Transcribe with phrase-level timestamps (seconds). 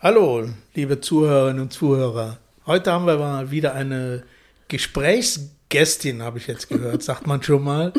[0.00, 2.38] Hallo, liebe Zuhörerinnen und Zuhörer.
[2.64, 4.22] Heute haben wir mal wieder eine
[4.68, 7.92] Gesprächsgästin, habe ich jetzt gehört, sagt man schon mal.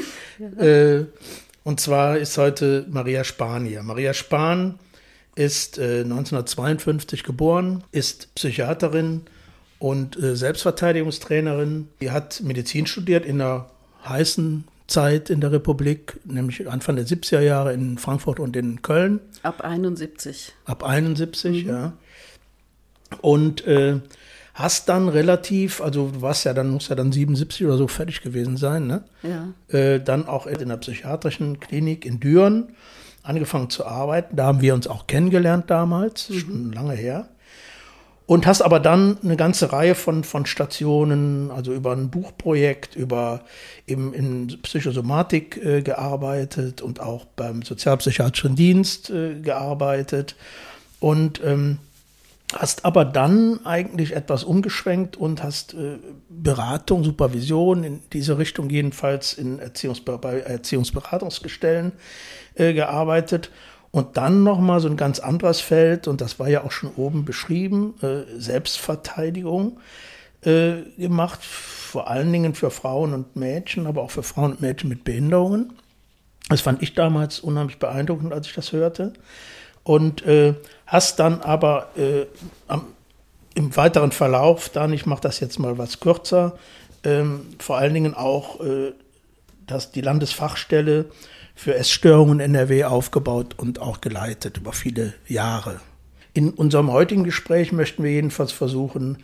[0.58, 1.06] Äh,
[1.64, 3.84] und zwar ist heute Maria Spahn hier.
[3.84, 4.80] Maria Spahn
[5.36, 9.22] ist äh, 1952 geboren, ist Psychiaterin
[9.78, 11.90] und äh, Selbstverteidigungstrainerin.
[12.00, 13.70] Sie hat Medizin studiert in der
[14.08, 19.22] heißen Zeit in der Republik, nämlich Anfang der 70er Jahre in Frankfurt und in Köln.
[19.42, 20.54] Ab 71.
[20.66, 21.70] Ab 71, mhm.
[21.70, 21.94] ja.
[23.22, 24.00] Und äh,
[24.54, 28.22] hast dann relativ, also du warst ja dann, musst ja dann 77 oder so fertig
[28.22, 29.04] gewesen sein, ne?
[29.24, 29.54] Ja.
[29.76, 32.76] Äh, dann auch in der psychiatrischen Klinik in Düren
[33.24, 34.36] angefangen zu arbeiten.
[34.36, 36.40] Da haben wir uns auch kennengelernt damals, mhm.
[36.40, 37.30] schon lange her.
[38.32, 43.42] Und hast aber dann eine ganze Reihe von, von Stationen, also über ein Buchprojekt, über
[43.88, 50.38] eben in Psychosomatik äh, gearbeitet und auch beim Sozialpsychiatrischen Dienst äh, gearbeitet.
[51.02, 51.80] Und ähm,
[52.54, 55.98] hast aber dann eigentlich etwas umgeschwenkt und hast äh,
[56.30, 61.92] Beratung, Supervision in diese Richtung jedenfalls in Erziehungsbe bei Erziehungsberatungsgestellen
[62.56, 63.52] äh, gearbeitet
[63.92, 67.26] und dann nochmal so ein ganz anderes Feld, und das war ja auch schon oben
[67.26, 69.80] beschrieben, äh, Selbstverteidigung
[70.44, 74.90] äh, gemacht, vor allen Dingen für Frauen und Mädchen, aber auch für Frauen und Mädchen
[74.90, 75.74] mit Behinderungen.
[76.48, 79.14] Das fand ich damals unheimlich beeindruckend, als ich das hörte.
[79.84, 80.54] Und äh,
[80.86, 82.26] hast dann aber äh,
[82.68, 82.86] am,
[83.56, 86.58] im weiteren Verlauf dann, ich mache das jetzt mal was kürzer,
[87.04, 88.94] ähm, vor allen Dingen auch, äh,
[89.68, 91.06] dass die Landesfachstelle
[91.62, 95.80] für Essstörungen NRW aufgebaut und auch geleitet über viele Jahre.
[96.34, 99.20] In unserem heutigen Gespräch möchten wir jedenfalls versuchen,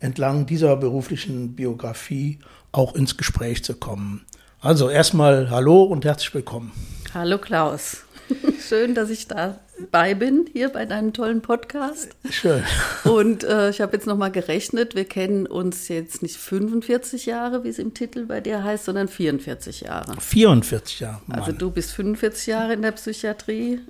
[0.00, 2.38] entlang dieser beruflichen Biografie
[2.72, 4.24] auch ins Gespräch zu kommen.
[4.58, 6.72] Also erstmal Hallo und herzlich willkommen.
[7.12, 8.04] Hallo Klaus.
[8.68, 12.10] Schön, dass ich dabei bin, hier bei deinem tollen Podcast.
[12.30, 12.62] Schön.
[13.04, 17.68] Und äh, ich habe jetzt nochmal gerechnet, wir kennen uns jetzt nicht 45 Jahre, wie
[17.68, 20.20] es im Titel bei dir heißt, sondern 44 Jahre.
[20.20, 21.20] 44 Jahre.
[21.26, 21.38] Mann.
[21.38, 23.80] Also du bist 45 Jahre in der Psychiatrie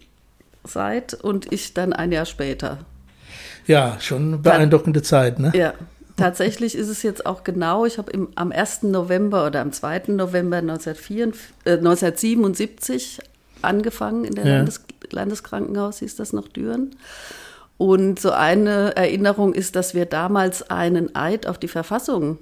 [0.64, 2.78] seit und ich dann ein Jahr später.
[3.66, 5.52] Ja, schon beeindruckende dann, Zeit, ne?
[5.54, 5.74] Ja,
[6.16, 8.84] Tatsächlich ist es jetzt auch genau, ich habe am 1.
[8.84, 10.02] November oder am 2.
[10.08, 13.18] November 1974, äh, 1977
[13.64, 14.56] angefangen in der ja.
[14.56, 16.96] Landes Landeskrankenhaus, hieß das noch Düren.
[17.78, 22.38] Und so eine Erinnerung ist, dass wir damals einen Eid auf die Verfassung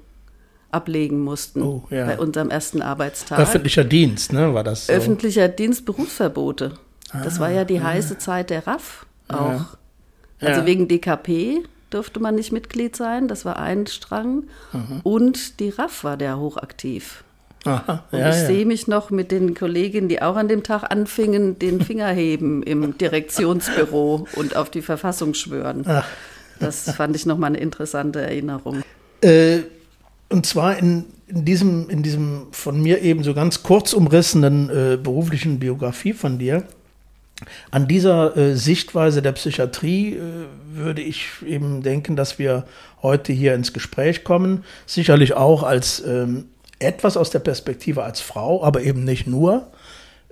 [0.70, 2.06] ablegen mussten oh, ja.
[2.06, 3.38] bei unserem ersten Arbeitstag.
[3.38, 4.86] Öffentlicher Dienst, ne, war das?
[4.86, 4.92] So?
[4.92, 6.74] Öffentlicher Dienst, Berufsverbote.
[7.10, 9.76] Ah, das war ja die ah, heiße Zeit der RAF auch.
[10.40, 10.48] Ja.
[10.48, 14.44] Also wegen DKP durfte man nicht Mitglied sein, das war ein Strang.
[14.72, 15.00] Mhm.
[15.02, 17.24] Und die RAF war der hochaktiv.
[17.64, 18.46] Aha, und ja, ich ja.
[18.46, 22.62] sehe mich noch mit den Kolleginnen, die auch an dem Tag anfingen, den Finger heben
[22.62, 25.84] im Direktionsbüro und auf die Verfassung schwören.
[25.86, 26.06] Ach.
[26.58, 28.82] Das fand ich nochmal eine interessante Erinnerung.
[29.22, 29.60] Äh,
[30.28, 34.96] und zwar in, in, diesem, in diesem von mir eben so ganz kurz umrissenen äh,
[34.96, 36.64] beruflichen Biografie von dir.
[37.70, 40.20] An dieser äh, Sichtweise der Psychiatrie äh,
[40.72, 42.64] würde ich eben denken, dass wir
[43.02, 44.64] heute hier ins Gespräch kommen.
[44.86, 46.44] Sicherlich auch als ähm,
[46.80, 49.70] etwas aus der Perspektive als Frau, aber eben nicht nur,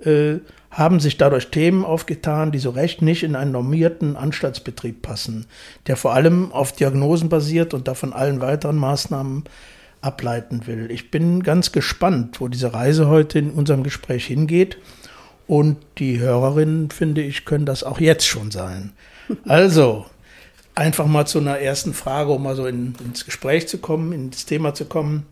[0.03, 0.39] äh,
[0.71, 5.47] haben sich dadurch Themen aufgetan, die so recht nicht in einen normierten Anstaltsbetrieb passen,
[5.87, 9.45] der vor allem auf Diagnosen basiert und davon allen weiteren Maßnahmen
[10.01, 10.91] ableiten will.
[10.91, 14.77] Ich bin ganz gespannt, wo diese Reise heute in unserem Gespräch hingeht.
[15.47, 18.91] Und die Hörerinnen, finde ich, können das auch jetzt schon sein.
[19.45, 20.05] Also,
[20.75, 24.45] einfach mal zu einer ersten Frage, um mal so in, ins Gespräch zu kommen, ins
[24.45, 25.25] Thema zu kommen.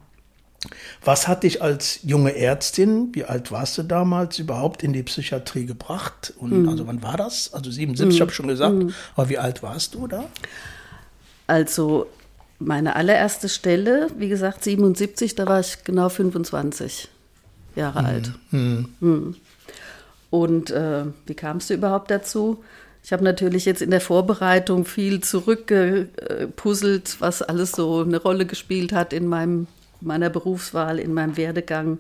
[1.06, 5.66] Was hat dich als junge Ärztin, wie alt warst du damals, überhaupt in die Psychiatrie
[5.66, 6.34] gebracht?
[6.38, 6.70] Und mhm.
[6.70, 7.54] also wann war das?
[7.54, 8.22] Also 77, mhm.
[8.22, 8.76] habe ich schon gesagt.
[8.76, 8.94] Mhm.
[9.16, 10.26] Aber wie alt warst du da?
[11.46, 12.08] Also
[12.60, 17.08] meine allererste Stelle, wie gesagt 77, da war ich genau 25
[17.76, 18.06] Jahre mhm.
[18.06, 18.32] alt.
[18.52, 19.36] Mhm.
[20.30, 22.64] Und äh, wie kamst du überhaupt dazu?
[23.04, 28.92] Ich habe natürlich jetzt in der Vorbereitung viel zurückgepuzzelt, was alles so eine Rolle gespielt
[28.92, 29.68] hat in meinem
[30.02, 32.00] meiner Berufswahl, in meinem Werdegang.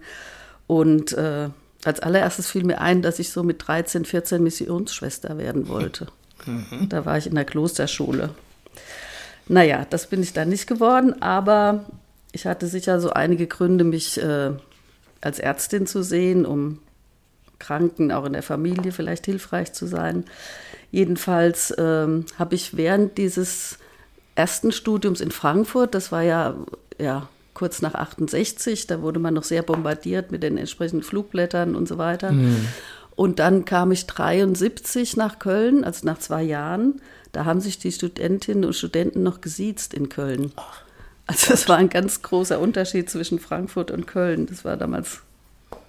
[0.67, 1.49] Und äh,
[1.83, 6.07] als allererstes fiel mir ein, dass ich so mit 13, 14 Missionsschwester werden wollte.
[6.45, 6.89] Mhm.
[6.89, 8.31] Da war ich in der Klosterschule.
[9.47, 11.85] Naja, das bin ich dann nicht geworden, aber
[12.31, 14.51] ich hatte sicher so einige Gründe, mich äh,
[15.21, 16.79] als Ärztin zu sehen, um
[17.59, 20.25] Kranken auch in der Familie vielleicht hilfreich zu sein.
[20.91, 23.77] Jedenfalls ähm, habe ich während dieses
[24.35, 26.55] ersten Studiums in Frankfurt, das war ja,
[26.99, 27.27] ja
[27.57, 31.97] kurz nach 68, da wurde man noch sehr bombardiert mit den entsprechenden Flugblättern und so
[31.97, 32.31] weiter.
[32.31, 32.67] Mhm.
[33.15, 37.01] Und dann kam ich 73 nach Köln, also nach zwei Jahren.
[37.31, 40.51] Da haben sich die Studentinnen und Studenten noch gesiezt in Köln.
[41.25, 44.45] Also es war ein ganz großer Unterschied zwischen Frankfurt und Köln.
[44.45, 45.21] Das war damals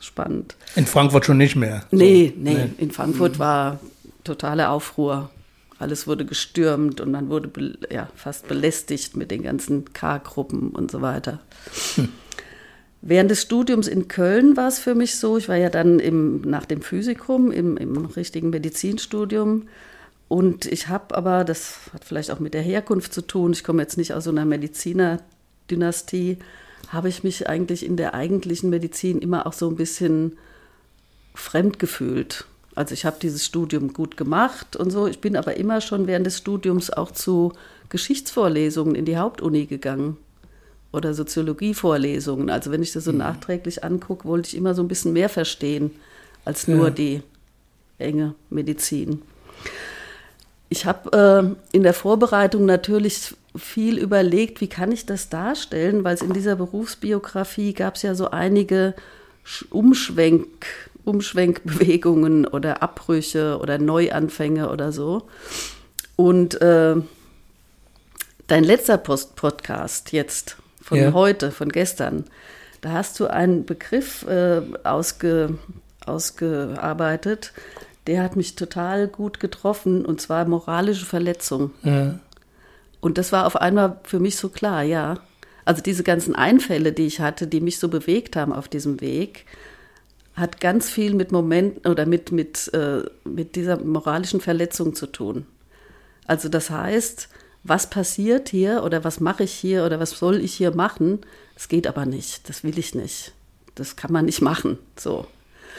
[0.01, 0.57] spannend.
[0.75, 1.85] In Frankfurt schon nicht mehr.
[1.91, 1.99] So.
[1.99, 3.39] Nee, nee, nee, in Frankfurt mhm.
[3.41, 3.81] war
[4.25, 5.31] totale Aufruhr.
[5.79, 11.03] Alles wurde gestürmt und man wurde ja, fast belästigt mit den ganzen K-Gruppen und so
[11.03, 11.41] weiter.
[11.95, 12.09] Hm.
[13.01, 16.41] Während des Studiums in Köln war es für mich so, ich war ja dann im,
[16.41, 19.69] nach dem Physikum im, im richtigen Medizinstudium
[20.27, 23.83] und ich habe aber, das hat vielleicht auch mit der Herkunft zu tun, ich komme
[23.83, 26.39] jetzt nicht aus so einer Medizinerdynastie,
[26.89, 30.37] habe ich mich eigentlich in der eigentlichen Medizin immer auch so ein bisschen
[31.35, 32.47] fremd gefühlt.
[32.79, 35.09] Also ich habe dieses Studium gut gemacht und so.
[35.09, 37.53] Ich bin aber immer schon während des Studiums auch zu
[37.89, 40.17] Geschichtsvorlesungen in die Hauptuni gegangen
[40.93, 42.51] oder Soziologievorlesungen.
[42.51, 43.19] Also wenn ich das so mhm.
[43.19, 45.91] nachträglich angucke, wollte ich immer so ein bisschen mehr verstehen
[46.45, 46.91] als nur ja.
[46.91, 47.23] die
[47.99, 49.23] enge Medizin.
[50.69, 56.15] Ich habe äh, in der Vorbereitung natürlich viel überlegt, wie kann ich das darstellen, weil
[56.15, 58.95] es in dieser Berufsbiografie gab es ja so einige
[59.71, 60.67] Umschwenk,
[61.09, 65.27] Umschwenkbewegungen oder Abbrüche oder Neuanfänge oder so.
[66.17, 66.97] Und äh,
[68.47, 71.13] dein letzter Post Podcast jetzt von ja.
[71.13, 72.25] heute, von gestern,
[72.81, 75.59] da hast du einen Begriff äh, ausge,
[76.07, 77.53] ausgearbeitet,
[78.07, 81.73] der hat mich total gut getroffen, und zwar moralische Verletzung.
[81.83, 82.19] Ja.
[83.01, 85.19] Und das war auf einmal für mich so klar, ja.
[85.65, 89.45] Also diese ganzen Einfälle, die ich hatte, die mich so bewegt haben auf diesem Weg,
[90.39, 95.47] hat ganz viel mit Momenten oder mit, mit, äh, mit dieser moralischen Verletzung zu tun.
[96.27, 97.29] Also das heißt,
[97.65, 101.21] was passiert hier oder was mache ich hier oder was soll ich hier machen,
[101.55, 103.33] das geht aber nicht, das will ich nicht.
[103.75, 104.79] Das kann man nicht machen.
[104.97, 105.27] So.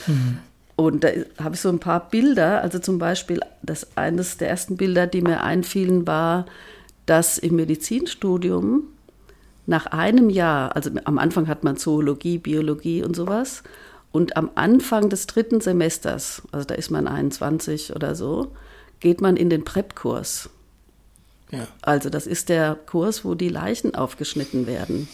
[0.07, 0.39] Mhm.
[0.75, 1.09] Und da
[1.43, 5.21] habe ich so ein paar Bilder, also zum Beispiel, das eines der ersten Bilder, die
[5.21, 6.45] mir einfielen, war,
[7.05, 8.83] dass im Medizinstudium
[9.65, 13.63] nach einem Jahr, also am Anfang hat man Zoologie, Biologie und sowas,
[14.11, 18.51] und am Anfang des dritten Semesters, also da ist man 21 oder so,
[18.99, 20.49] geht man in den PrEP-Kurs.
[21.51, 21.67] Ja.
[21.81, 25.07] Also das ist der Kurs, wo die Leichen aufgeschnitten werden.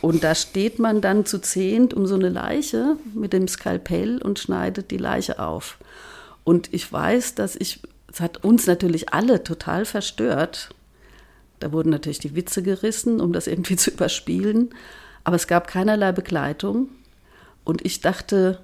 [0.00, 4.38] Und da steht man dann zu zehnt um so eine Leiche mit dem Skalpell und
[4.38, 5.78] schneidet die Leiche auf.
[6.44, 7.80] Und ich weiß, dass ich,
[8.10, 10.70] es hat uns natürlich alle total verstört.
[11.60, 14.70] Da wurden natürlich die Witze gerissen, um das irgendwie zu überspielen.
[15.22, 16.88] Aber es gab keinerlei Begleitung.
[17.64, 18.58] Und ich dachte,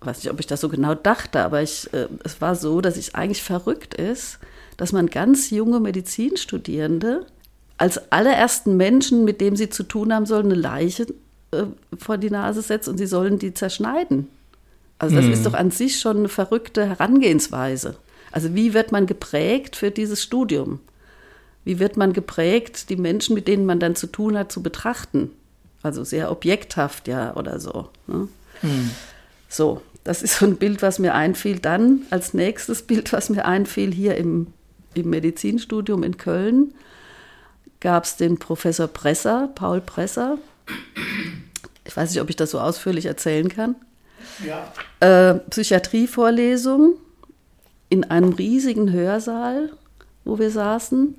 [0.00, 2.96] weiß nicht, ob ich das so genau dachte, aber ich, äh, es war so, dass
[2.96, 4.38] es eigentlich verrückt ist,
[4.76, 7.26] dass man ganz junge Medizinstudierende
[7.76, 11.06] als allerersten Menschen, mit dem sie zu tun haben sollen, eine Leiche
[11.52, 11.64] äh,
[11.96, 14.28] vor die Nase setzt und sie sollen die zerschneiden.
[14.98, 15.32] Also das hm.
[15.32, 17.96] ist doch an sich schon eine verrückte Herangehensweise.
[18.32, 20.80] Also wie wird man geprägt für dieses Studium?
[21.64, 25.30] Wie wird man geprägt, die Menschen, mit denen man dann zu tun hat, zu betrachten?
[25.82, 27.88] Also sehr objekthaft, ja, oder so.
[28.06, 28.28] Ne?
[28.60, 28.90] Hm.
[29.48, 31.58] So, das ist so ein Bild, was mir einfiel.
[31.58, 34.48] Dann als nächstes Bild, was mir einfiel, hier im,
[34.94, 36.74] im Medizinstudium in Köln,
[37.80, 40.38] gab es den Professor Presser, Paul Presser.
[41.84, 43.76] Ich weiß nicht, ob ich das so ausführlich erzählen kann.
[44.44, 44.72] Ja.
[45.00, 46.94] Äh, Psychiatrievorlesung
[47.88, 49.70] in einem riesigen Hörsaal,
[50.24, 51.16] wo wir saßen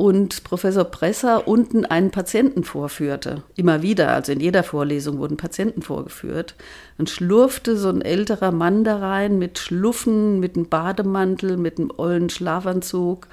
[0.00, 3.42] und Professor Presser unten einen Patienten vorführte.
[3.56, 6.54] Immer wieder, also in jeder Vorlesung wurden Patienten vorgeführt.
[6.96, 11.92] Dann schlurfte so ein älterer Mann da rein mit Schluffen, mit einem Bademantel, mit einem
[11.94, 13.28] ollen Schlafanzug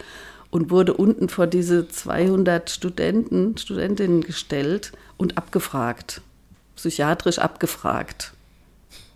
[0.52, 6.20] und wurde unten vor diese 200 Studenten, Studentinnen gestellt und abgefragt,
[6.76, 8.34] psychiatrisch abgefragt.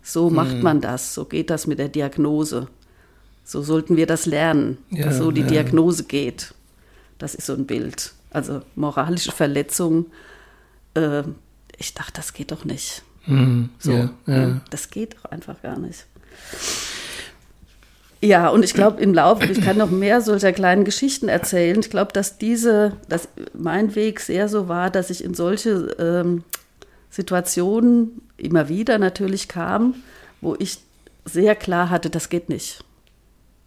[0.02, 0.36] So hm.
[0.36, 2.68] macht man das, so geht das mit der Diagnose.
[3.44, 5.48] So sollten wir das lernen, ja, dass so die ja.
[5.48, 6.54] Diagnose geht.
[7.18, 8.12] Das ist so ein Bild.
[8.30, 10.06] Also moralische Verletzung.
[10.94, 11.22] Äh,
[11.78, 13.02] ich dachte, das geht doch nicht.
[13.26, 14.60] Mhm, so, ja, ja.
[14.70, 16.06] Das geht doch einfach gar nicht.
[18.20, 21.80] Ja, und ich glaube, im Laufe, ich kann noch mehr solcher kleinen Geschichten erzählen.
[21.80, 26.44] Ich glaube, dass diese, dass mein Weg sehr so war, dass ich in solche ähm,
[27.10, 29.94] Situationen immer wieder natürlich kam,
[30.40, 30.78] wo ich
[31.24, 32.84] sehr klar hatte, das geht nicht.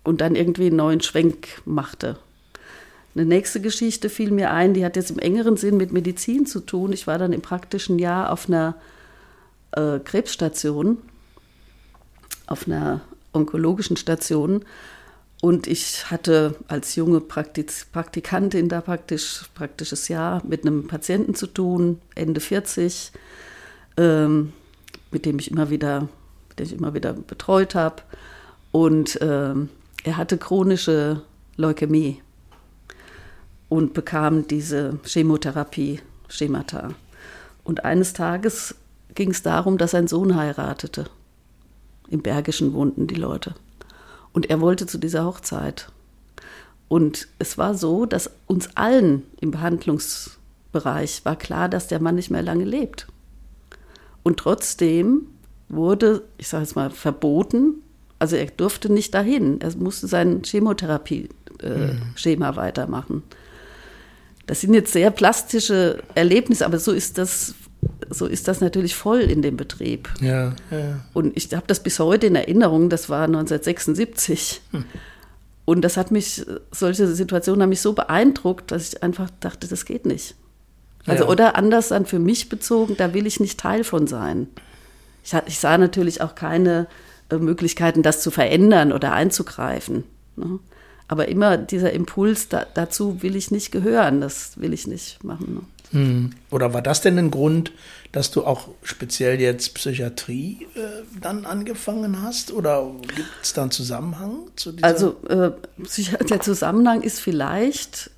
[0.03, 2.17] Und dann irgendwie einen neuen Schwenk machte.
[3.15, 6.59] Eine nächste Geschichte fiel mir ein, die hat jetzt im engeren Sinn mit Medizin zu
[6.59, 6.91] tun.
[6.91, 8.75] Ich war dann im praktischen Jahr auf einer
[9.71, 10.97] äh, Krebsstation,
[12.45, 12.99] auf einer
[13.31, 14.65] onkologischen Station.
[15.41, 21.47] Und ich hatte als junge Praktiz Praktikantin da praktisch praktisches Jahr mit einem Patienten zu
[21.47, 23.13] tun, Ende 40,
[23.95, 24.51] ähm,
[25.11, 26.09] mit dem ich immer wieder,
[26.59, 28.01] den ich immer wieder betreut habe.
[28.73, 29.69] Und ähm,
[30.03, 31.21] er hatte chronische
[31.55, 32.21] Leukämie
[33.69, 36.89] und bekam diese Chemotherapie, Schemata.
[37.63, 38.75] Und eines Tages
[39.15, 41.05] ging es darum, dass sein Sohn heiratete.
[42.09, 43.55] Im Bergischen wohnten die Leute.
[44.33, 45.89] Und er wollte zu dieser Hochzeit.
[46.87, 52.29] Und es war so, dass uns allen im Behandlungsbereich war klar, dass der Mann nicht
[52.29, 53.07] mehr lange lebt.
[54.23, 55.27] Und trotzdem
[55.69, 57.81] wurde, ich sage jetzt mal, verboten,
[58.19, 59.61] also er durfte nicht dahin.
[59.61, 62.55] Er musste sein Chemotherapie-Schema äh, mhm.
[62.55, 63.23] weitermachen.
[64.45, 67.55] Das sind jetzt sehr plastische Erlebnisse, aber so ist das,
[68.09, 70.09] so ist das natürlich voll in dem Betrieb.
[70.21, 71.05] Ja, ja.
[71.13, 74.61] Und ich habe das bis heute in Erinnerung, das war 1976.
[74.71, 74.85] Hm.
[75.65, 79.85] Und das hat mich, solche Situationen haben mich so beeindruckt, dass ich einfach dachte, das
[79.85, 80.35] geht nicht.
[81.07, 81.29] Also, ja.
[81.29, 84.47] oder anders dann für mich bezogen, da will ich nicht Teil von sein.
[85.23, 86.87] Ich, ich sah natürlich auch keine
[87.29, 90.03] äh, Möglichkeiten, das zu verändern oder einzugreifen.
[90.35, 90.59] Ne?
[91.07, 95.53] Aber immer dieser Impuls, da, dazu will ich nicht gehören, das will ich nicht machen.
[95.53, 95.61] Ne?
[95.91, 96.31] Hm.
[96.49, 97.71] Oder war das denn ein Grund,
[98.11, 102.51] dass du auch speziell jetzt Psychiatrie äh, dann angefangen hast?
[102.51, 104.87] Oder gibt es da einen Zusammenhang zu dieser?
[104.87, 105.51] Also äh,
[106.29, 108.09] der Zusammenhang ist vielleicht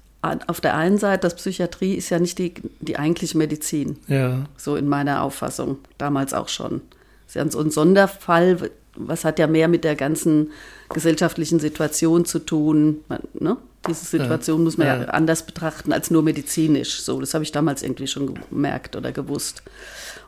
[0.47, 3.97] auf der einen Seite, dass Psychiatrie ist ja nicht die, die eigentliche Medizin.
[4.07, 4.45] Ja.
[4.57, 6.81] So in meiner Auffassung, damals auch schon.
[7.25, 10.51] Das ist ja so ein Sonderfall, was hat ja mehr mit der ganzen
[10.89, 13.01] gesellschaftlichen Situation zu tun.
[13.07, 13.57] Man, ne?
[13.87, 14.63] Diese Situation ja.
[14.63, 15.01] muss man ja.
[15.01, 15.05] ja.
[15.09, 17.01] anders betrachten als nur medizinisch.
[17.01, 19.63] So, das habe ich damals irgendwie schon gemerkt oder gewusst.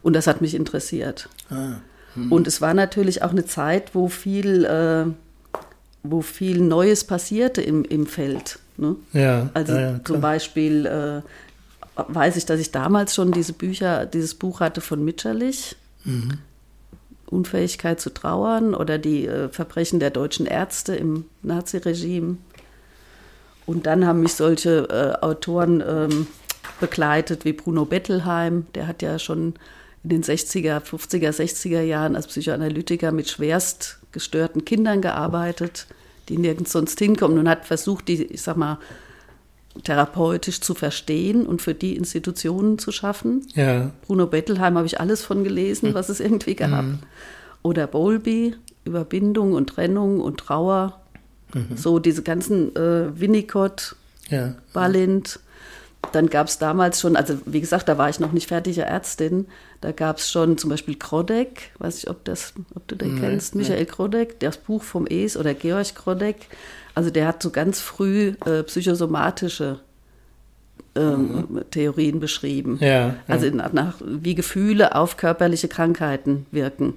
[0.02, 1.28] Und das hat mich interessiert.
[1.50, 1.78] Ah.
[2.14, 2.32] Hm.
[2.32, 5.06] Und es war natürlich auch eine Zeit, wo viel, äh,
[6.04, 8.60] wo viel Neues passierte im, im Feld.
[8.78, 8.96] Ne?
[9.14, 11.22] Ja, also ja, zum Beispiel äh,
[12.08, 15.76] weiß ich, dass ich damals schon diese Bücher, dieses Buch hatte von Mitscherlich.
[16.06, 16.40] Mhm.
[17.30, 22.38] Unfähigkeit zu trauern oder die äh, Verbrechen der deutschen Ärzte im Naziregime.
[23.66, 26.28] Und dann haben mich solche äh, Autoren ähm,
[26.80, 29.54] begleitet wie Bruno Bettelheim, der hat ja schon
[30.04, 35.88] in den 60er, 50er, 60er Jahren als Psychoanalytiker mit schwerst gestörten Kindern gearbeitet,
[36.30, 38.80] die nirgends sonst hinkommen und hat versucht, die, ich sag mal,
[39.84, 43.48] therapeutisch zu verstehen und für die Institutionen zu schaffen.
[43.54, 43.92] Ja.
[44.02, 46.84] Bruno Bettelheim habe ich alles von gelesen, was es irgendwie gab.
[46.84, 47.00] Mhm.
[47.62, 51.00] Oder Bowlby, Überbindung und Trennung und Trauer.
[51.54, 51.78] Mhm.
[51.78, 53.96] So diese ganzen äh, Winnicott,
[54.30, 54.56] ja.
[54.74, 55.40] Balint.
[56.14, 59.48] Dann gab es damals schon, also wie gesagt, da war ich noch nicht fertige Ärztin,
[59.82, 63.20] da gab es schon zum Beispiel Krodek, weiß ich, ob, das, ob du den nee,
[63.20, 63.86] kennst, Michael nee.
[63.86, 66.48] Krodek, das Buch vom Es oder Georg Krodek.
[67.00, 69.80] Also der hat so ganz früh äh, psychosomatische
[70.96, 71.62] ähm, mhm.
[71.72, 72.78] Theorien beschrieben.
[72.82, 73.16] Ja, ja.
[73.26, 76.96] Also nach, nach, wie Gefühle auf körperliche Krankheiten wirken.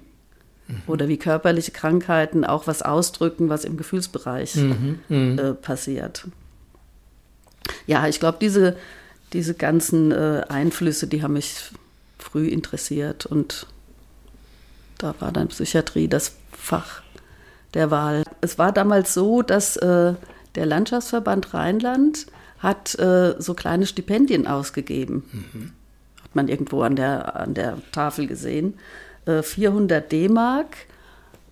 [0.67, 0.83] Mhm.
[0.89, 5.39] Oder wie körperliche Krankheiten auch was ausdrücken, was im Gefühlsbereich mhm, mhm.
[5.39, 6.27] äh, passiert.
[7.87, 8.77] Ja, ich glaube, diese,
[9.33, 11.71] diese ganzen äh, Einflüsse, die haben mich
[12.19, 13.69] früh interessiert und
[14.99, 17.02] da war dann Psychiatrie das Fach
[17.75, 18.25] der Wahl.
[18.41, 20.15] Es war damals so, dass äh,
[20.55, 22.27] der Landschaftsverband Rheinland
[22.59, 25.25] hat äh, so kleine Stipendien ausgegeben.
[25.33, 25.73] Mhm.
[26.23, 28.75] Hat man irgendwo an der, an der Tafel gesehen.
[29.27, 30.77] Äh, 400 D-Mark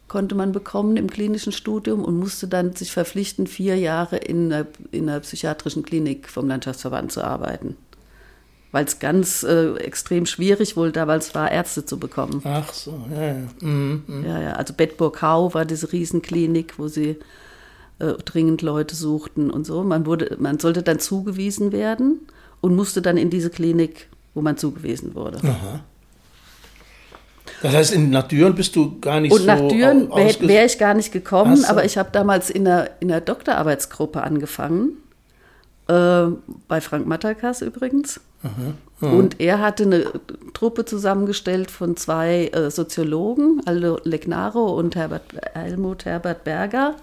[0.08, 4.66] konnte man bekommen im klinischen Studium und musste dann sich verpflichten, vier Jahre in einer,
[4.90, 7.76] in einer psychiatrischen Klinik vom Landschaftsverband zu arbeiten
[8.72, 12.40] weil es ganz äh, extrem schwierig wohl damals war, Ärzte zu bekommen.
[12.44, 13.34] Ach so, ja, ja.
[13.60, 14.26] Mhm, mh.
[14.28, 14.52] ja, ja.
[14.52, 17.16] Also Bedburg-Hau war diese Riesenklinik, wo sie
[17.98, 19.82] äh, dringend Leute suchten und so.
[19.82, 22.20] Man, wurde, man sollte dann zugewiesen werden
[22.60, 25.38] und musste dann in diese Klinik, wo man zugewiesen wurde.
[25.38, 25.80] Aha.
[27.62, 29.42] Das heißt, in, nach Düren bist du gar nicht und so.
[29.42, 31.66] Und nach Düren wäre wär ich gar nicht gekommen, so.
[31.66, 34.92] aber ich habe damals in der, in der Doktorarbeitsgruppe angefangen.
[35.88, 36.26] Äh,
[36.68, 38.20] bei Frank Matakas übrigens.
[38.42, 38.75] Mhm.
[39.00, 39.18] Mhm.
[39.18, 40.04] Und er hatte eine
[40.54, 45.23] Truppe zusammengestellt von zwei äh, Soziologen, Aldo Legnaro und Herbert,
[45.54, 46.97] Helmut Herbert Berger.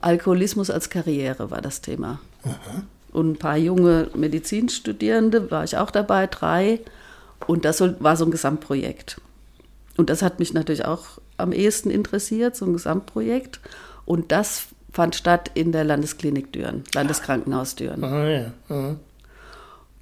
[0.00, 2.20] Alkoholismus als Karriere war das Thema.
[2.44, 2.82] Mhm.
[3.12, 6.80] Und ein paar junge Medizinstudierende, war ich auch dabei, drei.
[7.46, 9.20] Und das war so ein Gesamtprojekt.
[9.96, 13.60] Und das hat mich natürlich auch am ehesten interessiert, so ein Gesamtprojekt.
[14.04, 18.04] Und das fand statt in der Landesklinik Düren, Landeskrankenhaus Düren.
[18.04, 18.52] Ah, ja.
[18.68, 18.96] Mhm.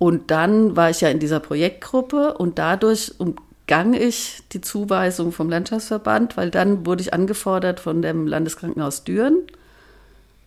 [0.00, 5.50] Und dann war ich ja in dieser Projektgruppe und dadurch umgang ich die Zuweisung vom
[5.50, 9.36] Landschaftsverband, weil dann wurde ich angefordert von dem Landeskrankenhaus Düren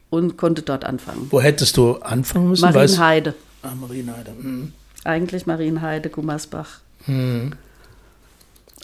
[0.10, 1.27] und konnte dort anfangen.
[1.29, 2.63] Wo hättest du anfangen müssen?
[2.63, 3.36] Marienheide.
[3.62, 4.31] Ah, Marienheide.
[4.31, 4.74] Mhm.
[5.03, 6.79] Eigentlich Marienheide, Gummersbach.
[7.05, 7.51] Mhm.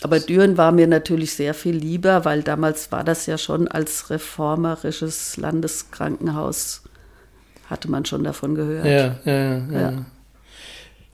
[0.04, 4.12] Aber Düren war mir natürlich sehr viel lieber, weil damals war das ja schon als
[4.12, 6.84] reformerisches Landeskrankenhaus,
[7.72, 8.86] hatte man schon davon gehört.
[8.86, 9.82] Ja, ja, ja.
[9.82, 10.06] ja.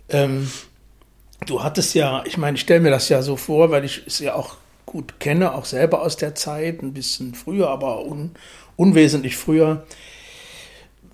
[0.09, 0.49] Ähm,
[1.45, 4.19] du hattest ja, ich meine, ich stelle mir das ja so vor, weil ich es
[4.19, 8.31] ja auch gut kenne, auch selber aus der Zeit, ein bisschen früher, aber un,
[8.75, 9.85] unwesentlich früher.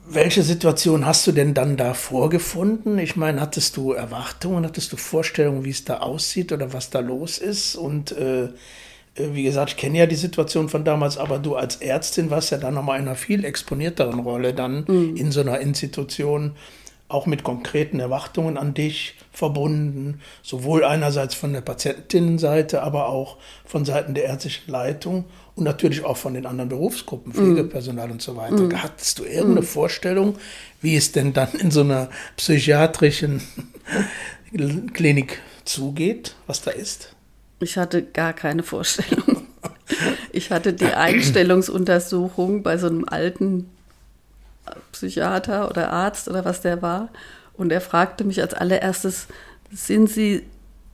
[0.08, 2.98] Welche Situation hast du denn dann da vorgefunden?
[2.98, 7.00] Ich meine, hattest du Erwartungen, hattest du Vorstellungen, wie es da aussieht oder was da
[7.00, 7.76] los ist?
[7.76, 8.50] Und äh, äh
[9.16, 12.58] wie gesagt, ich kenne ja die Situation von damals, aber du als Ärztin warst ja
[12.58, 15.16] dann nochmal in einer viel exponierteren Rolle dann mhm.
[15.16, 16.56] in so einer Institution
[17.14, 23.86] auch mit konkreten Erwartungen an dich verbunden, sowohl einerseits von der Patientinnenseite, aber auch von
[23.86, 25.26] Seiten der ärztlichen Leitung
[25.56, 27.56] und natürlich auch von den anderen Berufsgruppen, mhm.
[27.56, 28.12] Pflegepersonal mm.
[28.12, 28.64] und so weiter.
[28.64, 28.84] Mm.
[28.84, 29.66] Hattest du irgendeine mm.
[29.66, 30.36] Vorstellung,
[30.82, 33.42] wie es denn dann in so einer psychiatrischen
[34.94, 37.16] Klinik zugeht, was da ist?
[37.60, 39.48] Ich hatte gar keine Vorstellung.
[40.32, 43.70] Ich hatte die Einstellungsuntersuchung bei so einem alten
[44.92, 47.10] Psychiater oder Arzt oder was der war.
[47.54, 49.28] Und er fragte mich als allererstes,
[49.72, 50.44] sind Sie,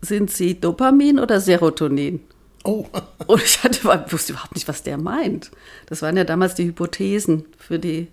[0.01, 2.21] sind Sie Dopamin oder Serotonin?
[2.63, 2.86] Oh.
[3.27, 5.51] Und ich hatte, wusste überhaupt nicht, was der meint.
[5.86, 8.07] Das waren ja damals die Hypothesen für die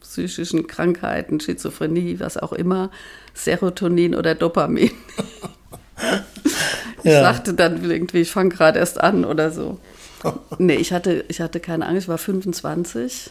[0.00, 2.90] psychischen Krankheiten, Schizophrenie, was auch immer,
[3.32, 4.90] Serotonin oder Dopamin.
[7.02, 7.22] ich ja.
[7.22, 9.78] sagte dann irgendwie, ich fange gerade erst an oder so.
[10.58, 13.30] Nee, ich hatte, ich hatte keine Angst, ich war 25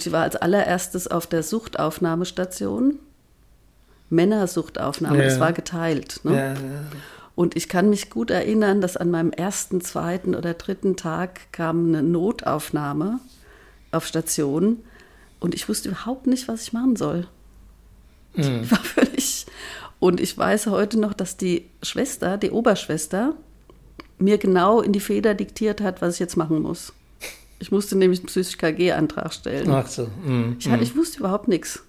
[0.00, 3.00] Und sie war als allererstes auf der Suchtaufnahmestation.
[4.08, 5.24] Männersuchtaufnahme, ja.
[5.24, 6.20] das war geteilt.
[6.24, 6.32] Ne?
[6.34, 6.84] Ja, ja.
[7.34, 11.88] Und ich kann mich gut erinnern, dass an meinem ersten, zweiten oder dritten Tag kam
[11.88, 13.20] eine Notaufnahme
[13.92, 14.78] auf Station
[15.38, 17.26] und ich wusste überhaupt nicht, was ich machen soll.
[18.36, 18.60] Mhm.
[18.62, 19.46] Ich war völlig.
[19.98, 23.34] Und ich weiß heute noch, dass die Schwester, die Oberschwester,
[24.16, 26.94] mir genau in die Feder diktiert hat, was ich jetzt machen muss.
[27.60, 29.70] Ich musste nämlich einen Psych-KG-Antrag stellen.
[29.70, 30.08] Ach so.
[30.24, 30.74] Mm, ich, mm.
[30.80, 31.84] ich, wusste überhaupt nichts.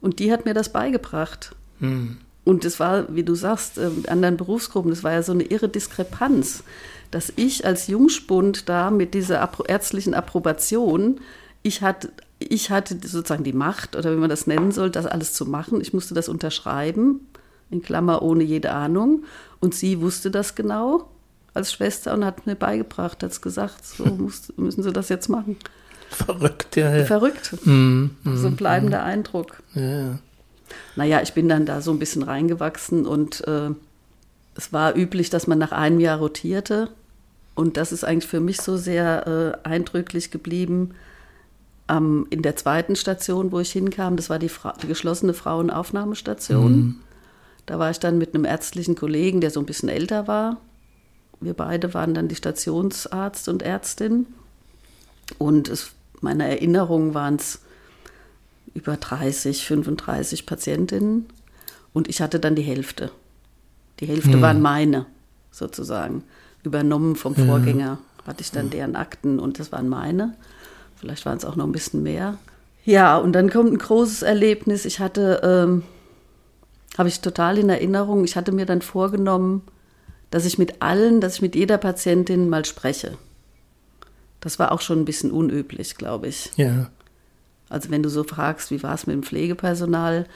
[0.00, 1.54] Und die hat mir das beigebracht.
[1.78, 2.16] Mm.
[2.44, 5.68] Und es war, wie du sagst, mit anderen Berufsgruppen, das war ja so eine irre
[5.68, 6.64] Diskrepanz,
[7.12, 11.20] dass ich als Jungspund da mit dieser ärztlichen Approbation,
[11.62, 15.34] ich hatte, ich hatte sozusagen die Macht, oder wie man das nennen soll, das alles
[15.34, 15.80] zu machen.
[15.80, 17.28] Ich musste das unterschreiben,
[17.70, 19.24] in Klammer ohne jede Ahnung.
[19.60, 21.08] Und sie wusste das genau
[21.54, 25.56] als Schwester und hat mir beigebracht, hat gesagt, so muss, müssen Sie das jetzt machen.
[26.10, 26.94] Verrückt, ja.
[26.94, 27.04] ja.
[27.04, 27.54] Verrückt.
[27.64, 29.06] Mm, mm, so ein bleibender mm.
[29.06, 29.62] Eindruck.
[29.74, 30.18] Ja.
[30.96, 33.70] Naja, ich bin dann da so ein bisschen reingewachsen und äh,
[34.56, 36.88] es war üblich, dass man nach einem Jahr rotierte.
[37.54, 40.94] Und das ist eigentlich für mich so sehr äh, eindrücklich geblieben.
[41.88, 46.72] Ähm, in der zweiten Station, wo ich hinkam, das war die, Fra die geschlossene Frauenaufnahmestation.
[46.72, 46.96] Mm.
[47.66, 50.58] Da war ich dann mit einem ärztlichen Kollegen, der so ein bisschen älter war
[51.40, 54.26] wir beide waren dann die Stationsarzt und Ärztin.
[55.38, 57.60] Und es, meine Erinnerungen waren es
[58.74, 61.26] über 30, 35 Patientinnen.
[61.92, 63.10] Und ich hatte dann die Hälfte.
[64.00, 64.42] Die Hälfte hm.
[64.42, 65.06] waren meine,
[65.50, 66.24] sozusagen.
[66.62, 68.26] Übernommen vom Vorgänger ja.
[68.26, 70.34] hatte ich dann deren Akten und das waren meine.
[70.96, 72.36] Vielleicht waren es auch noch ein bisschen mehr.
[72.84, 74.84] Ja, und dann kommt ein großes Erlebnis.
[74.84, 75.82] Ich hatte, ähm,
[76.98, 79.62] habe ich total in Erinnerung, ich hatte mir dann vorgenommen,
[80.30, 83.18] dass ich mit allen, dass ich mit jeder Patientin mal spreche.
[84.40, 86.50] Das war auch schon ein bisschen unüblich, glaube ich.
[86.56, 86.90] Ja.
[87.68, 90.26] Also wenn du so fragst, wie war es mit dem Pflegepersonal,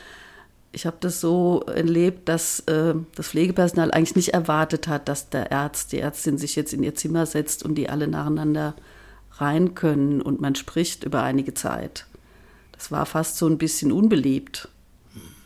[0.72, 5.52] ich habe das so erlebt, dass äh, das Pflegepersonal eigentlich nicht erwartet hat, dass der
[5.52, 8.74] Arzt, die Ärztin sich jetzt in ihr Zimmer setzt und die alle nacheinander
[9.32, 12.06] rein können und man spricht über einige Zeit.
[12.72, 14.68] Das war fast so ein bisschen unbeliebt.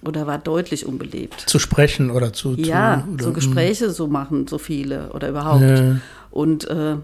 [0.02, 1.40] Oder war deutlich unbeliebt.
[1.40, 2.54] Zu sprechen oder zu.
[2.54, 5.62] Ja, zu, oder, so Gespräche so machen so viele oder überhaupt.
[5.62, 5.96] Ja.
[6.30, 6.96] Und äh,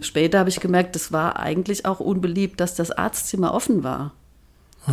[0.00, 4.12] später habe ich gemerkt, es war eigentlich auch unbeliebt, dass das Arztzimmer offen war.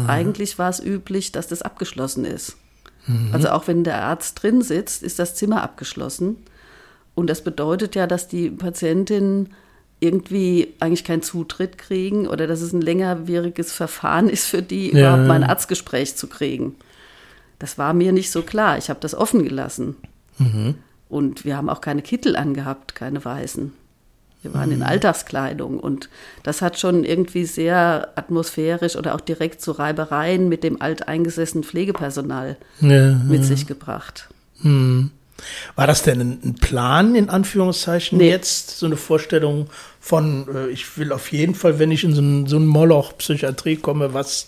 [0.08, 2.58] Eigentlich war es üblich, dass das abgeschlossen ist.
[3.32, 6.38] Also auch wenn der Arzt drin sitzt, ist das Zimmer abgeschlossen.
[7.16, 9.50] Und das bedeutet ja, dass die Patientinnen
[10.00, 15.14] irgendwie eigentlich keinen Zutritt kriegen oder dass es ein längerwieriges Verfahren ist für die, Ja,
[15.14, 15.50] überhaupt mal ein.
[15.50, 16.76] Arztgespräch zu kriegen.
[17.60, 18.78] Das war mir nicht so klar.
[18.78, 19.96] Ich habe das offen gelassen.
[21.10, 23.74] Und wir haben auch keine Kittel angehabt, keine weißen.
[24.42, 26.08] Wir waren in Alltagskleidung und
[26.44, 32.56] das hat schon irgendwie sehr atmosphärisch oder auch direkt zu Reibereien mit dem alteingesessenen Pflegepersonal
[32.80, 34.30] Ja, mit sich gebracht.
[34.64, 38.30] War das denn ein, Plan, in Anführungszeichen, Nee.
[38.30, 38.78] jetzt?
[38.80, 39.68] So eine Vorstellung
[40.00, 43.18] von, äh, ich will auf jeden Fall, wenn ich in so ein, so ein Moloch
[43.18, 44.48] Psychiatrie komme, was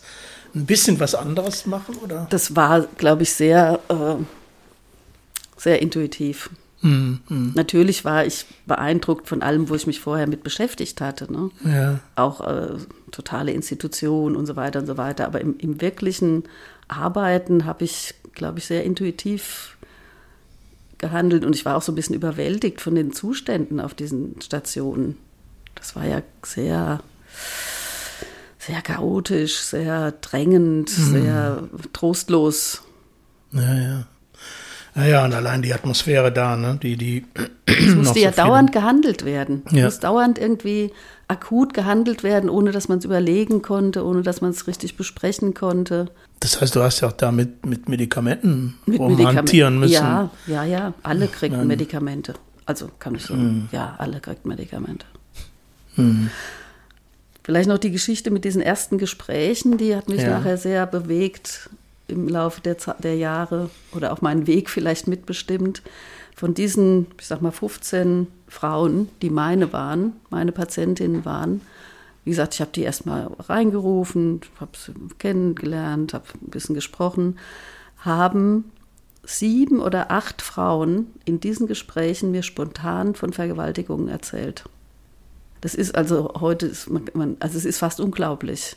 [0.53, 2.27] ein bisschen was anderes machen, oder?
[2.29, 4.15] Das war, glaube ich, sehr, äh,
[5.57, 6.49] sehr intuitiv.
[6.83, 11.31] Natürlich war ich beeindruckt von allem, wo ich mich vorher mit beschäftigt hatte.
[11.31, 11.51] Ne?
[11.63, 11.99] Ja.
[12.15, 12.73] Auch äh,
[13.11, 15.27] totale Institutionen und so weiter und so weiter.
[15.27, 16.43] Aber im, im wirklichen
[16.87, 19.77] Arbeiten habe ich, glaube ich, sehr intuitiv
[20.97, 25.17] gehandelt und ich war auch so ein bisschen überwältigt von den Zuständen auf diesen Stationen.
[25.75, 27.01] Das war ja sehr,
[28.65, 32.81] sehr chaotisch, sehr drängend, sehr trostlos.
[33.51, 34.03] Ja, ja.
[34.93, 36.77] Ja, ja, und allein die Atmosphäre da, ne?
[36.81, 37.25] Die, die.
[37.65, 39.63] Es musste ja so dauernd gehandelt werden.
[39.67, 39.85] Es Ja.
[39.85, 40.91] muss dauernd irgendwie
[41.29, 45.53] akut gehandelt werden, ohne dass man es überlegen konnte, ohne dass man es richtig besprechen
[45.53, 46.11] konnte.
[46.41, 49.79] Das heißt, du hast ja auch da mit, mit Medikamenten Mit rumhantieren Medikamenten.
[49.79, 49.93] müssen.
[49.93, 50.93] Ja, ja, ja.
[51.03, 51.67] Alle kriegten Nein.
[51.67, 52.33] Medikamente.
[52.65, 53.33] Also kann ich so.
[53.35, 53.69] Hm.
[53.71, 55.05] Ja, alle kriegten Medikamente.
[57.43, 60.37] Vielleicht noch die Geschichte mit diesen ersten Gesprächen, die hat mich Ja.
[60.37, 61.69] nachher sehr bewegt
[62.07, 65.81] im Laufe der, der Jahre oder auch meinen Weg vielleicht mitbestimmt.
[66.35, 71.61] Von diesen, ich sag mal, 15 Frauen, die meine waren, meine Patientinnen waren,
[72.23, 77.37] wie gesagt, ich habe die erstmal reingerufen, habe sie kennengelernt, habe ein bisschen gesprochen,
[77.97, 78.65] haben
[79.23, 84.65] sieben oder acht Frauen in diesen Gesprächen mir spontan von Vergewaltigungen erzählt.
[85.61, 88.75] Das ist also heute, ist man, also es ist fast unglaublich.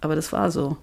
[0.00, 0.76] Aber das war so.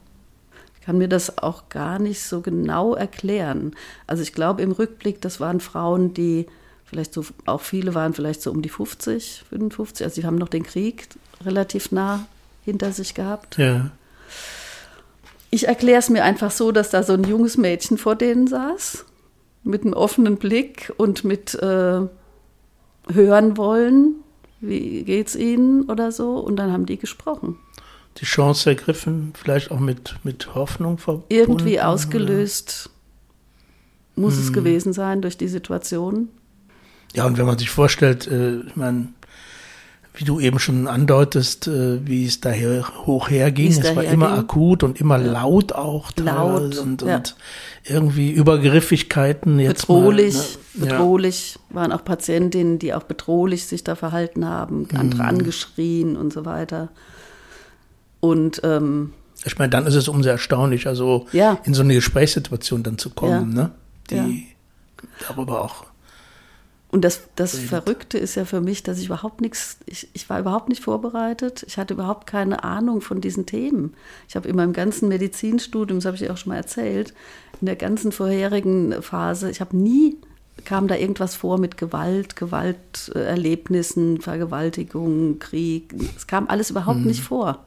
[0.75, 3.75] Ich kann mir das auch gar nicht so genau erklären.
[4.07, 6.47] Also ich glaube im Rückblick, das waren Frauen, die
[6.85, 10.05] vielleicht so, auch viele waren vielleicht so um die 50, 55.
[10.05, 11.07] Also die haben noch den Krieg
[11.43, 12.25] relativ nah
[12.63, 13.57] hinter sich gehabt.
[13.57, 13.91] Ja.
[15.49, 19.05] Ich erkläre es mir einfach so, dass da so ein junges Mädchen vor denen saß,
[19.63, 22.01] mit einem offenen Blick und mit äh,
[23.11, 24.15] hören wollen,
[24.59, 26.37] wie geht's ihnen oder so.
[26.39, 27.57] Und dann haben die gesprochen.
[28.17, 31.27] Die Chance ergriffen, vielleicht auch mit, mit Hoffnung verbunden.
[31.29, 31.89] Irgendwie oder?
[31.89, 32.89] ausgelöst
[34.15, 36.29] muss es gewesen sein durch die Situation.
[37.13, 39.09] Ja, und wenn man sich vorstellt, äh, ich meine,
[40.19, 43.69] wie du eben schon andeutest, äh, wie es daher hoch herging.
[43.71, 44.39] Es Es war immer ging.
[44.39, 46.09] akut und immer laut auch.
[46.17, 47.17] Laut, und, ja.
[47.17, 47.35] und
[47.83, 49.59] irgendwie Übergriffigkeiten.
[49.59, 50.35] Jetzt bedrohlich,
[50.73, 50.91] Mal, ne?
[50.91, 50.97] Ja.
[50.97, 54.97] bedrohlich waren auch Patientinnen, die auch bedrohlich sich da verhalten haben, Mhm.
[54.99, 56.89] andere angeschrien und so weiter.
[58.19, 59.13] Und ähm,
[59.45, 61.59] Ich meine, dann ist es umso erstaunlicher, so Ja.
[61.63, 63.61] in so eine Gesprächssituation dann zu kommen, Ja.
[63.63, 63.71] ne?
[64.09, 64.25] Die Ja.
[65.29, 65.85] darüber auch.
[66.97, 70.39] Und das, das Verrückte ist ja für mich, dass ich überhaupt nichts, ich, ich war
[70.39, 71.63] überhaupt nicht vorbereitet.
[71.67, 73.93] Ich hatte überhaupt keine Ahnung von diesen Themen.
[74.27, 77.13] Ich habe in meinem ganzen Medizinstudium, das habe ich dir auch schon mal erzählt,
[77.61, 80.17] in der ganzen vorherigen Phase, ich habe nie,
[80.65, 85.93] kam da irgendwas vor mit Gewalt, Gewalterlebnissen, Vergewaltigung, Krieg.
[86.15, 87.63] Es kam alles überhaupt nicht vor.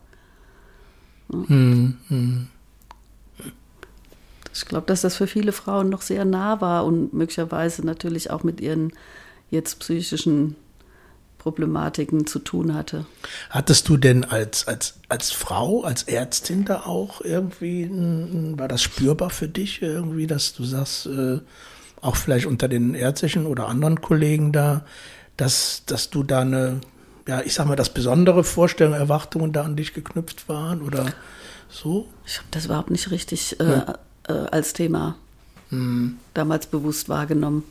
[4.53, 8.43] Ich glaube, dass das für viele Frauen noch sehr nah war und möglicherweise natürlich auch
[8.43, 8.93] mit ihren
[9.51, 10.57] jetzt psychischen
[11.39, 13.07] Problematiken zu tun hatte.
[13.49, 18.83] Hattest du denn als, als, als Frau, als Ärztin da auch irgendwie, ein- war das
[18.83, 21.39] spürbar für dich irgendwie, dass du sagst, äh,
[22.03, 24.85] auch vielleicht unter den ärztlichen oder anderen Kollegen da,
[25.39, 26.81] dass, dass du da eine,
[27.27, 31.07] ja, ich sag mal, dass besondere Vorstellungen, Erwartungen da an dich geknüpft waren oder
[31.71, 32.07] so?
[32.27, 33.83] Ich habe das überhaupt nicht richtig äh,
[34.31, 35.17] äh, als Thema
[36.35, 37.63] damals bewusst wahrgenommen.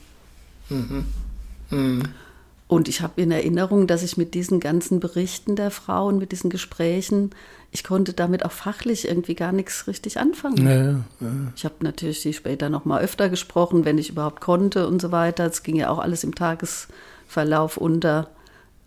[2.69, 6.49] Und ich habe in Erinnerung, dass ich mit diesen ganzen Berichten der Frauen, mit diesen
[6.49, 7.31] Gesprächen,
[7.71, 10.65] ich konnte damit auch fachlich irgendwie gar nichts richtig anfangen.
[10.65, 11.29] Ja, ja, ja.
[11.57, 15.11] Ich habe natürlich die später noch mal öfter gesprochen, wenn ich überhaupt konnte und so
[15.11, 15.45] weiter.
[15.47, 18.29] Es ging ja auch alles im Tagesverlauf unter.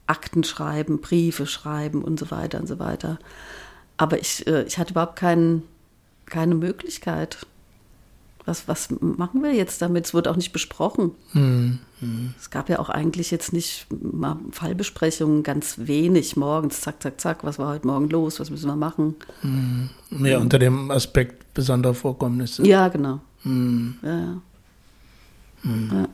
[0.07, 3.19] Akten schreiben, Briefe schreiben und so weiter und so weiter.
[3.99, 5.63] Aber ich, äh, ich hatte überhaupt kein,
[6.27, 7.47] keine Möglichkeit,
[8.53, 10.05] Was, was machen wir jetzt damit?
[10.05, 11.13] Es wurde auch nicht besprochen.
[11.33, 11.79] Hm,
[12.39, 17.45] Es gab ja auch eigentlich jetzt nicht mal Fallbesprechungen, ganz wenig morgens, zack, zack, zack,
[17.45, 19.15] was war heute Morgen los, was müssen wir machen?
[20.11, 22.67] Mehr unter dem Aspekt besonderer Vorkommnisse.
[22.67, 23.21] Ja, genau.
[23.45, 23.95] Hm.
[24.03, 24.37] Ja, ja.
[25.65, 26.09] Ja.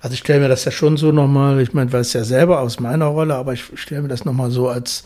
[0.00, 2.78] Also ich stelle mir das ja schon so nochmal, ich meine, weiß ja selber aus
[2.80, 5.04] meiner Rolle, aber ich stelle mir das nochmal so als,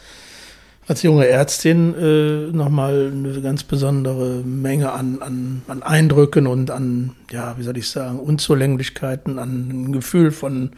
[0.90, 7.12] als junge Ärztin äh, nochmal eine ganz besondere Menge an, an, an Eindrücken und an,
[7.30, 10.72] ja, wie soll ich sagen, Unzulänglichkeiten, an ein Gefühl von,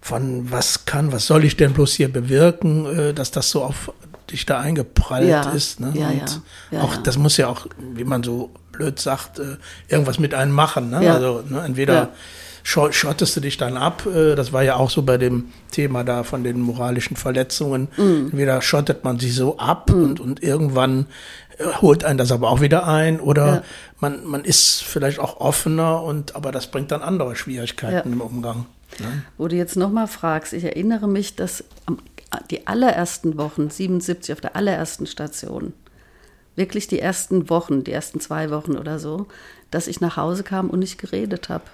[0.00, 3.92] von was kann, was soll ich denn bloß hier bewirken, äh, dass das so auf
[4.30, 5.78] dich da eingeprallt Ja, ist.
[5.78, 5.92] Ne?
[5.94, 10.18] ja, und ja, auch, das muss ja auch, wie man so blöd sagt, äh, irgendwas
[10.18, 10.88] mit einem machen.
[10.88, 11.12] Ne?
[11.12, 12.12] Also ne, entweder
[12.66, 16.24] schottest du dich dann ab, äh, das war ja auch so bei dem Thema da
[16.24, 18.26] von den moralischen Verletzungen, Mhm.
[18.32, 21.06] entweder schottet man sich so ab und, und irgendwann
[21.58, 23.62] äh, holt einen das aber auch wieder ein oder Ja.
[24.00, 28.14] man, man ist vielleicht auch offener und aber das bringt dann andere Schwierigkeiten Ja.
[28.14, 28.66] im Umgang.
[28.98, 29.22] Ne?
[29.36, 31.98] Wo du jetzt nochmal fragst, ich erinnere mich, dass am,
[32.50, 35.72] die allerersten Wochen, 77 auf der allerersten Station,
[36.56, 39.26] wirklich die ersten Wochen, die ersten zwei Wochen oder so,
[39.70, 41.64] dass ich nach Hause kam und nicht geredet habe.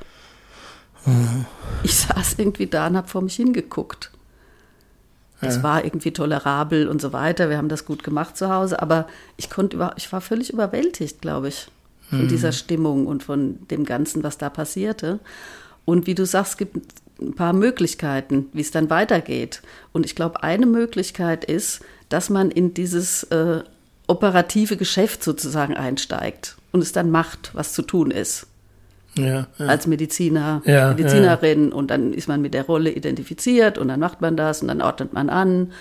[1.82, 4.10] Ich saß irgendwie da und habe vor mich hingeguckt.
[5.40, 5.62] Das Ja.
[5.62, 7.48] war irgendwie tolerabel und so weiter.
[7.48, 9.06] Wir haben das gut gemacht zu Hause, aber
[9.38, 11.68] ich konnte über, ich war völlig überwältigt, glaube ich,
[12.10, 15.20] von dieser Stimmung und von dem Ganzen, was da passierte.
[15.84, 16.76] Und wie du sagst, es gibt
[17.20, 19.62] ein paar Möglichkeiten, wie es dann weitergeht.
[19.92, 23.62] Und ich glaube, eine Möglichkeit ist, dass man in dieses äh,
[24.08, 28.46] operative Geschäft sozusagen einsteigt und es dann macht, was zu tun ist
[29.16, 29.66] Ja, ja.
[29.66, 34.20] als Mediziner, Ja, Medizinerin und dann ist man mit der Rolle identifiziert und dann macht
[34.20, 35.72] man das und dann ordnet man an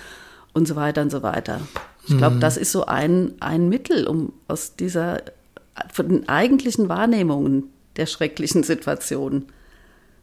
[0.52, 1.60] und so weiter und so weiter.
[2.08, 2.40] Ich glaube, Mhm.
[2.40, 5.18] das ist so ein, ein Mittel, um aus dieser
[5.92, 7.64] von den eigentlichen Wahrnehmungen
[7.96, 9.44] der schrecklichen Situation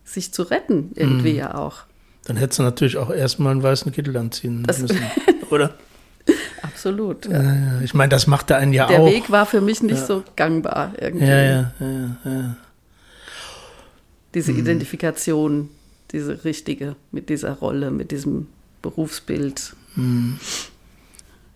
[0.03, 1.37] sich zu retten, irgendwie Mhm.
[1.39, 1.79] ja auch.
[2.25, 4.99] Dann hättest du natürlich auch erstmal einen weißen Kittel anziehen Das- müssen,
[5.49, 5.71] oder?
[6.61, 7.25] Absolut.
[7.25, 7.41] Ja.
[7.41, 7.81] Ja, ja.
[7.83, 9.07] Ich meine, das macht er einen ja Der auch.
[9.07, 11.25] Weg war für mich nicht so gangbar irgendwie.
[11.25, 11.87] ja, ja, ja,
[12.25, 12.55] ja.
[14.33, 14.59] Diese Mhm.
[14.59, 15.69] Identifikation,
[16.11, 18.47] diese richtige mit dieser Rolle, mit diesem
[18.81, 19.73] Berufsbild.
[19.95, 20.39] Mhm.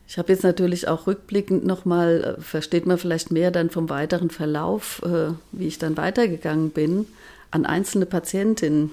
[0.07, 4.29] Ich habe jetzt natürlich auch rückblickend nochmal, äh, versteht man vielleicht mehr dann vom weiteren
[4.29, 7.05] Verlauf, äh, wie ich dann weitergegangen bin,
[7.49, 8.91] an einzelne Patientinnen.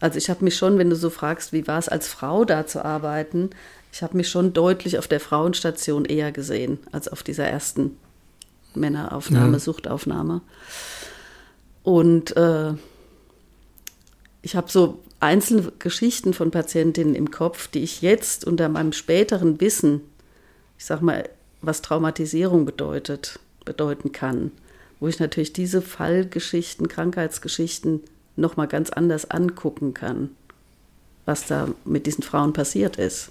[0.00, 2.66] Also ich habe mich schon, wenn du so fragst, wie war es als Frau da
[2.66, 3.50] zu arbeiten,
[3.92, 7.96] ich habe mich schon deutlich auf der Frauenstation eher gesehen als auf dieser ersten
[8.74, 9.58] Männeraufnahme, Ja.
[9.58, 10.40] Suchtaufnahme.
[11.82, 12.74] Und äh,
[14.42, 19.60] ich habe so einzelne Geschichten von Patientinnen im Kopf, die ich jetzt unter meinem späteren
[19.60, 20.00] Wissen,
[20.78, 21.28] ich sag mal,
[21.60, 24.50] was Traumatisierung bedeutet, bedeuten kann,
[24.98, 28.00] wo ich natürlich diese Fallgeschichten, Krankheitsgeschichten
[28.36, 30.30] noch mal ganz anders angucken kann,
[31.26, 33.30] was da mit diesen Frauen passiert ist.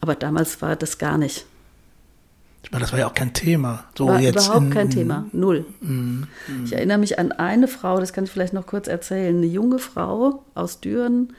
[0.00, 1.46] Aber damals war das gar nicht.
[2.62, 3.84] Ich meine, das war ja auch kein Thema.
[3.96, 5.66] So War jetzt überhaupt in, kein Thema, null.
[6.64, 9.78] Ich erinnere mich an eine Frau, das kann ich vielleicht noch kurz erzählen, eine junge
[9.78, 11.34] Frau aus Düren,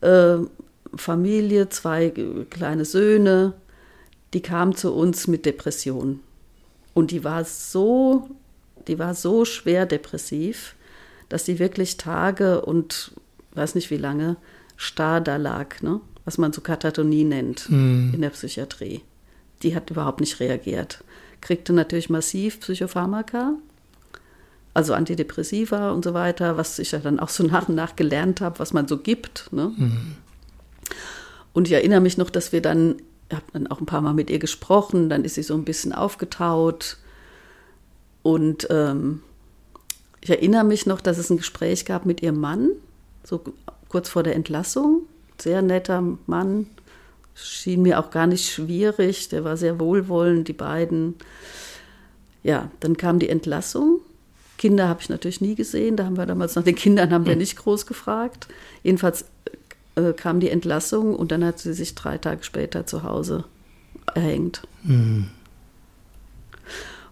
[0.00, 0.36] äh,
[0.94, 2.12] Familie, zwei
[2.50, 3.52] kleine Söhne,
[4.32, 6.20] die kam zu uns mit Depression.
[6.94, 8.30] Und die war so,
[8.88, 10.74] die war so schwer depressiv,
[11.28, 13.12] dass sie wirklich Tage und
[13.54, 14.36] weiß nicht wie lange
[14.76, 16.00] starr da lag, ne?
[16.24, 17.68] was man so Katatonie nennt
[18.14, 19.02] in der Psychiatrie.
[19.62, 21.02] Die hat überhaupt nicht reagiert.
[21.40, 23.54] Kriegte natürlich massiv Psychopharmaka,
[24.74, 28.40] also Antidepressiva und so weiter, was ich ja dann auch so nach und nach gelernt
[28.40, 29.52] habe, was man so gibt.
[29.52, 29.72] Ne?
[31.52, 32.96] Und ich erinnere mich noch, dass wir dann,
[33.28, 35.64] ich habe dann auch ein paar Mal mit ihr gesprochen, dann ist sie so ein
[35.64, 36.98] bisschen aufgetaut.
[38.22, 39.22] Und ähm,
[40.20, 42.70] ich erinnere mich noch, dass es ein Gespräch gab mit ihrem Mann,
[43.24, 43.42] so
[43.88, 45.02] kurz vor der Entlassung.
[45.40, 46.66] Sehr netter Mann,
[47.36, 51.14] schien mir auch gar nicht schwierig, der war sehr wohlwollend, die beiden.
[52.42, 54.00] Ja, dann kam die Entlassung.
[54.56, 57.36] Kinder habe ich natürlich nie gesehen, da haben wir damals nach den Kindern haben wir
[57.36, 58.48] nicht groß gefragt.
[58.82, 59.26] Jedenfalls
[59.96, 63.44] äh, kam die Entlassung und dann hat sie sich drei Tage später zu Hause
[64.14, 64.62] erhängt.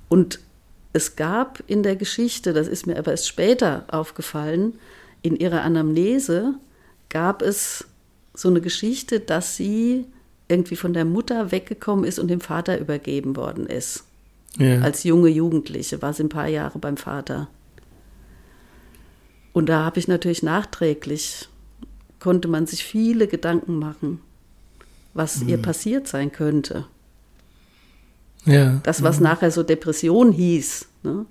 [0.09, 0.41] Und
[0.95, 4.79] es gab in der Geschichte, das ist mir aber erst später aufgefallen,
[5.23, 6.55] in ihrer Anamnese
[7.09, 7.85] gab es
[8.33, 10.07] so eine Geschichte, dass sie
[10.49, 14.05] irgendwie von der Mutter weggekommen ist und dem Vater übergeben worden ist.
[14.59, 14.81] Ja.
[14.81, 17.49] Als junge Jugendliche war sie ein paar Jahre beim Vater.
[19.53, 21.49] Und da habe ich natürlich nachträglich,
[22.21, 24.21] konnte man sich viele Gedanken machen,
[25.15, 26.87] was ihr passiert sein könnte.
[28.45, 28.81] ja.
[28.83, 30.89] Das, was nachher so Depression hieß.
[31.05, 31.27] Ne?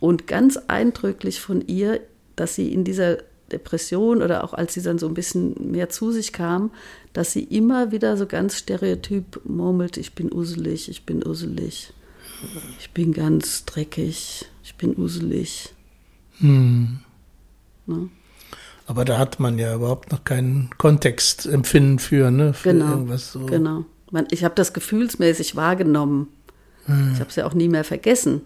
[0.00, 2.00] Und ganz eindrücklich von ihr,
[2.34, 3.18] dass sie in dieser
[3.54, 6.70] Depression oder auch als sie dann so ein bisschen mehr zu sich kam,
[7.12, 11.92] dass sie immer wieder so ganz stereotyp murmelt, ich bin uselig, ich bin uselig,
[12.80, 15.72] ich bin ganz dreckig, ich bin uselig.
[16.38, 16.98] Hm.
[17.86, 18.08] Ne?
[18.86, 22.52] Aber da hat man ja überhaupt noch keinen Kontextempfinden für, ne?
[22.52, 23.46] Für Genau, irgendwas so.
[23.46, 23.84] genau.
[24.10, 26.28] Man, ich habe das gefühlsmäßig wahrgenommen.
[26.86, 28.42] Ich habe es ja auch nie mehr vergessen.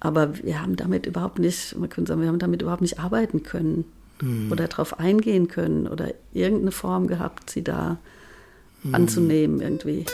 [0.00, 3.44] Aber wir haben damit überhaupt nicht, man könnte sagen, wir haben damit überhaupt nicht arbeiten
[3.44, 3.84] können
[4.50, 7.98] oder darauf eingehen können oder irgendeine Form gehabt, sie da
[8.92, 10.04] anzunehmen irgendwie.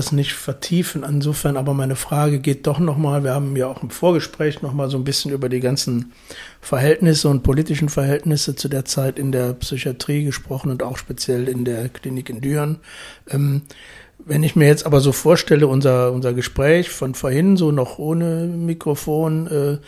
[0.00, 3.90] Das nicht vertiefen, insofern, aber meine Frage geht doch nochmal, wir haben ja auch im
[3.90, 6.12] Vorgespräch nochmal so ein bisschen über die ganzen
[6.62, 11.66] Verhältnisse und politischen Verhältnisse zu der Zeit in der Psychiatrie gesprochen und auch speziell in
[11.66, 12.78] der Klinik in Düren.
[13.28, 13.62] Ähm,
[14.24, 18.46] wenn ich mir jetzt aber so vorstelle, unser, unser Gespräch von vorhin, so noch ohne
[18.46, 19.78] Mikrofon, äh,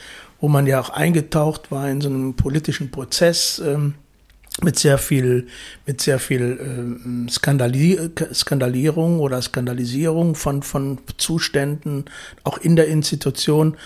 [0.41, 3.95] wo man ja auch eingetaucht war in so einem politischen Prozess, ähm,
[4.61, 5.47] mit sehr viel,
[5.87, 7.99] mit sehr viel ähm, Skandali
[8.33, 12.05] Skandalierung oder Skandalisierung von, von Zuständen,
[12.45, 13.77] auch in der Institution.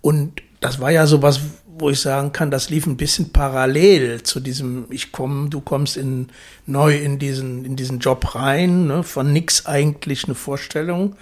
[0.00, 1.40] Und das war ja sowas,
[1.78, 5.98] wo ich sagen kann, das lief ein bisschen parallel zu diesem, ich komme, du kommst
[5.98, 6.28] in,
[6.64, 11.16] neu in diesen, in diesen Job rein, ne, von nix eigentlich eine Vorstellung.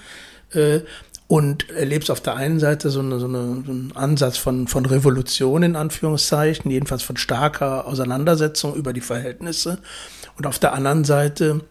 [0.53, 0.81] Äh,
[1.27, 4.85] und erlebst auf der einen Seite so, eine, so, eine, so einen Ansatz von, von
[4.85, 9.79] Revolution in Anführungszeichen, jedenfalls von starker Auseinandersetzung über die Verhältnisse.
[10.37, 11.63] Und auf der anderen Seite,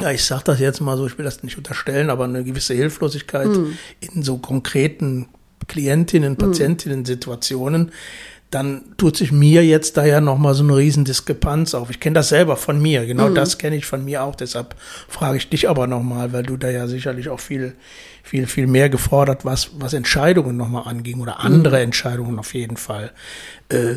[0.00, 2.74] ja, ich sage das jetzt mal so, ich will das nicht unterstellen, aber eine gewisse
[2.74, 3.48] Hilflosigkeit
[4.00, 5.28] in so konkreten
[5.66, 7.90] Klientinnen, Patientinnen-Situationen,
[8.54, 11.90] dann tut sich mir jetzt da ja nochmal so eine riesen Diskrepanz auf.
[11.90, 14.36] Ich kenne das selber von mir, genau das kenne ich von mir auch.
[14.36, 14.76] Deshalb
[15.08, 17.74] frage ich dich aber nochmal, weil du da ja sicherlich auch viel,
[18.22, 23.10] viel, viel mehr gefordert was, was Entscheidungen nochmal anging oder andere Entscheidungen auf jeden Fall.
[23.70, 23.96] Äh,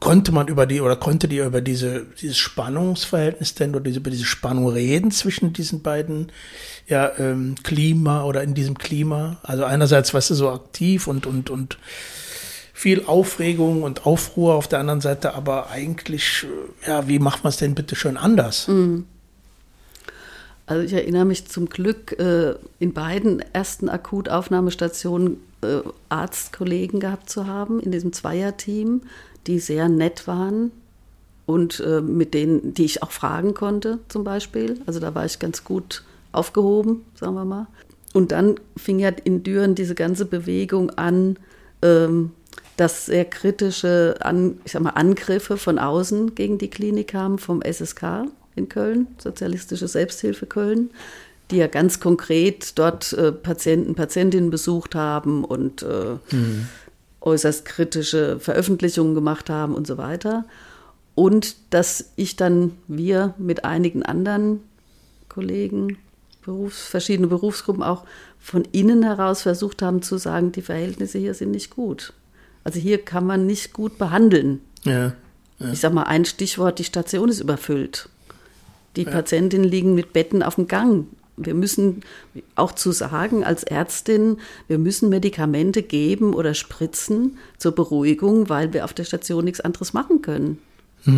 [0.00, 4.10] konnte man über die oder konnte die über diese dieses Spannungsverhältnis denn oder diese, über
[4.10, 6.30] diese Spannung reden zwischen diesen beiden
[6.86, 11.50] ja ähm, Klima oder in diesem Klima also einerseits weißt du so aktiv und und
[11.50, 11.78] und
[12.78, 16.46] viel Aufregung und Aufruhr auf der anderen Seite aber eigentlich
[16.84, 18.68] äh, ja wie macht man es denn bitte schön anders
[20.66, 27.46] Also ich erinnere mich zum Glück äh, in beiden ersten Akutaufnahmestationen äh, Arztkollegen gehabt zu
[27.46, 29.00] haben, in diesem Zweierteam,
[29.46, 30.70] die sehr nett waren
[31.46, 34.80] und äh, mit denen, die ich auch fragen konnte zum Beispiel.
[34.86, 37.66] Also da war ich ganz gut aufgehoben, sagen wir mal.
[38.12, 41.38] Und dann fing ja in Düren diese ganze Bewegung an,
[41.82, 42.32] ähm,
[42.78, 47.60] dass sehr kritische an, ich sag mal, Angriffe von außen gegen die Klinik kamen vom
[47.60, 50.90] SSK in Köln, Sozialistische Selbsthilfe Köln,
[51.50, 56.18] die ja ganz konkret dort äh, Patienten, Patientinnen besucht haben und äh,
[57.20, 60.44] äußerst kritische Veröffentlichungen gemacht haben und so weiter.
[61.16, 64.60] Und dass ich dann, wir mit einigen anderen
[65.28, 65.98] Kollegen,
[66.44, 68.04] Berufs-, verschiedene Berufsgruppen auch
[68.38, 72.12] von innen heraus versucht haben zu sagen, die Verhältnisse hier sind nicht gut.
[72.68, 74.60] Also hier kann man nicht gut behandeln.
[74.84, 75.14] ja
[75.72, 78.10] Ich sag mal ein Stichwort, die Station ist überfüllt.
[78.94, 81.06] Die Patientinnen liegen mit Betten auf dem Gang.
[81.38, 82.02] Wir müssen
[82.56, 88.84] auch zu sagen als Ärztin, wir müssen Medikamente geben oder spritzen zur Beruhigung, weil wir
[88.84, 90.58] auf der Station nichts anderes machen können.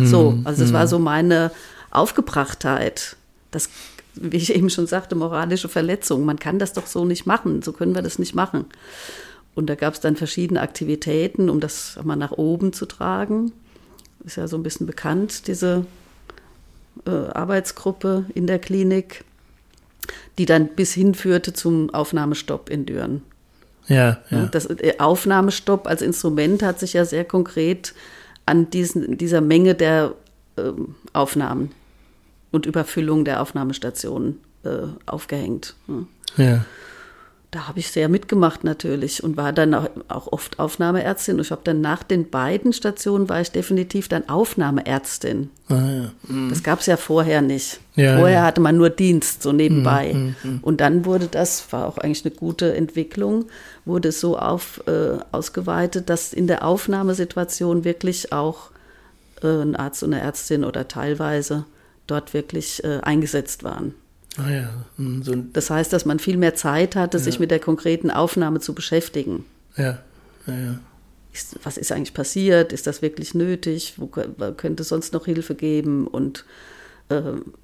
[0.05, 1.51] So, also das war so meine
[1.89, 3.17] Aufgebrachtheit.
[3.51, 3.67] Das,
[4.15, 6.23] wie ich eben schon sagte, moralische Verletzung.
[6.23, 7.61] Man kann das doch so nicht machen.
[7.61, 8.67] So können wir das nicht machen.
[9.53, 13.51] Und da gab es dann verschiedene Aktivitäten, um das mal nach oben zu tragen.
[14.23, 15.85] Ist ja so ein bisschen bekannt, diese
[17.05, 19.23] äh, Arbeitsgruppe in der Klinik,
[20.37, 23.23] die dann bis hin führte zum Aufnahmestopp in Düren.
[23.87, 27.93] ja ja Das der Aufnahmestopp als Instrument hat sich ja sehr konkret
[28.45, 30.13] an diesen, dieser Menge der
[30.57, 31.71] ähm, Aufnahmen
[32.51, 35.75] und Überfüllung der Aufnahmestationen äh, aufgehängt.
[36.37, 36.65] Ja.
[37.51, 41.35] Da habe ich sehr mitgemacht natürlich und war dann auch, auch oft Aufnahmeärztin.
[41.35, 45.49] Und ich habe dann nach den beiden Stationen war ich definitiv dann Aufnahmeärztin.
[45.67, 46.11] Ah, ja.
[46.49, 47.81] Das gab es ja vorher nicht.
[47.97, 48.45] Ja, vorher ja.
[48.45, 50.13] hatte man nur Dienst so nebenbei.
[50.13, 53.45] Mhm, Und dann wurde das, war auch eigentlich eine gute Entwicklung,
[53.83, 58.69] wurde es so auf, äh, ausgeweitet, dass in der Aufnahmesituation wirklich auch
[59.43, 61.65] äh, ein Arzt und eine Ärztin oder teilweise
[62.07, 63.93] dort wirklich äh, eingesetzt waren.
[64.37, 67.59] Ah ja, hm, so Das heißt, dass man viel mehr Zeit hatte, sich mit der
[67.59, 69.45] konkreten Aufnahme zu beschäftigen.
[69.77, 69.99] ja,
[70.47, 70.79] ja, ja.
[71.33, 72.73] Ist, was ist eigentlich passiert?
[72.73, 73.93] Ist das wirklich nötig?
[73.97, 76.05] Wo kö- wo könnte es sonst noch Hilfe geben?
[76.07, 76.43] Und
[77.07, 77.21] äh,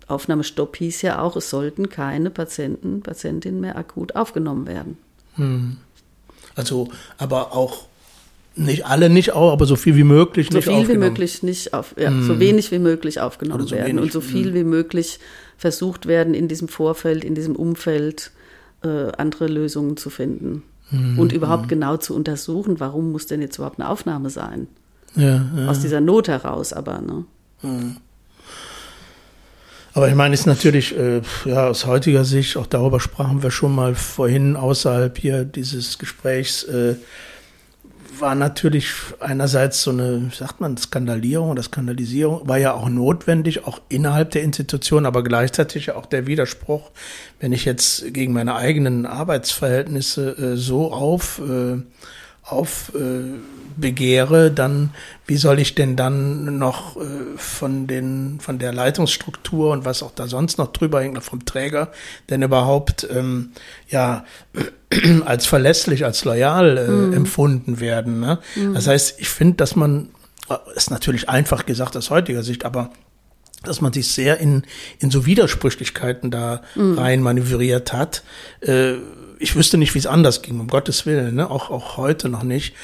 [0.08, 4.98] Aufnahmestopp hieß ja auch, es sollten keine Patienten, Patientinnen mehr akut aufgenommen werden.
[6.56, 7.86] Also, aber auch
[8.56, 11.10] nicht alle nicht auch, aber so viel wie möglich So nicht viel wie aufgenommen.
[11.10, 14.54] möglich nicht auf, ja, so wenig wie möglich aufgenommen so werden wenig, und so viel
[14.56, 15.20] wie möglich
[15.58, 18.32] versucht werden, in diesem Vorfeld, in diesem Umfeld
[18.84, 20.64] äh, andere Lösungen zu finden.
[21.18, 24.68] Und überhaupt genau zu untersuchen, warum muss denn jetzt überhaupt eine Aufnahme sein?
[25.18, 25.68] Ja, ja.
[25.68, 27.26] Aus dieser Not heraus aber, ne?
[29.94, 33.52] Aber ich meine, es ist natürlich, äh, ja, aus heutiger Sicht, auch darüber sprachen wir
[33.52, 36.96] schon mal vorhin außerhalb hier dieses Gesprächs, äh,
[38.20, 43.80] war natürlich einerseits so eine, sagt man, Skandalierung oder Skandalisierung, war ja auch notwendig, auch
[43.90, 46.92] innerhalb der Institution, aber gleichzeitig auch der Widerspruch,
[47.40, 51.82] wenn ich jetzt gegen meine eigenen Arbeitsverhältnisse äh, so auf, äh,
[52.44, 53.40] auf äh,
[53.78, 54.92] begehre, dann
[55.26, 57.00] wie soll ich denn dann noch äh,
[57.38, 61.46] von den von der Leitungsstruktur und was auch da sonst noch drüber hängt, noch vom
[61.46, 61.92] Träger,
[62.30, 63.52] denn überhaupt ähm,
[63.90, 64.26] ja
[65.26, 68.20] als verlässlich, als loyal äh, empfunden werden.
[68.20, 68.40] Ne?
[68.74, 70.10] Das heißt, ich finde, dass man
[70.50, 72.92] äh, ist natürlich einfach gesagt aus heutiger Sicht, aber
[73.64, 74.64] dass man sich sehr in,
[75.00, 78.24] in so Widersprüchlichkeiten da rein manövriert hat.
[78.62, 78.94] Äh,
[79.40, 81.50] ich wüsste nicht, wie es anders ging, um Gottes Willen, ne?
[81.50, 82.76] auch, auch heute noch nicht.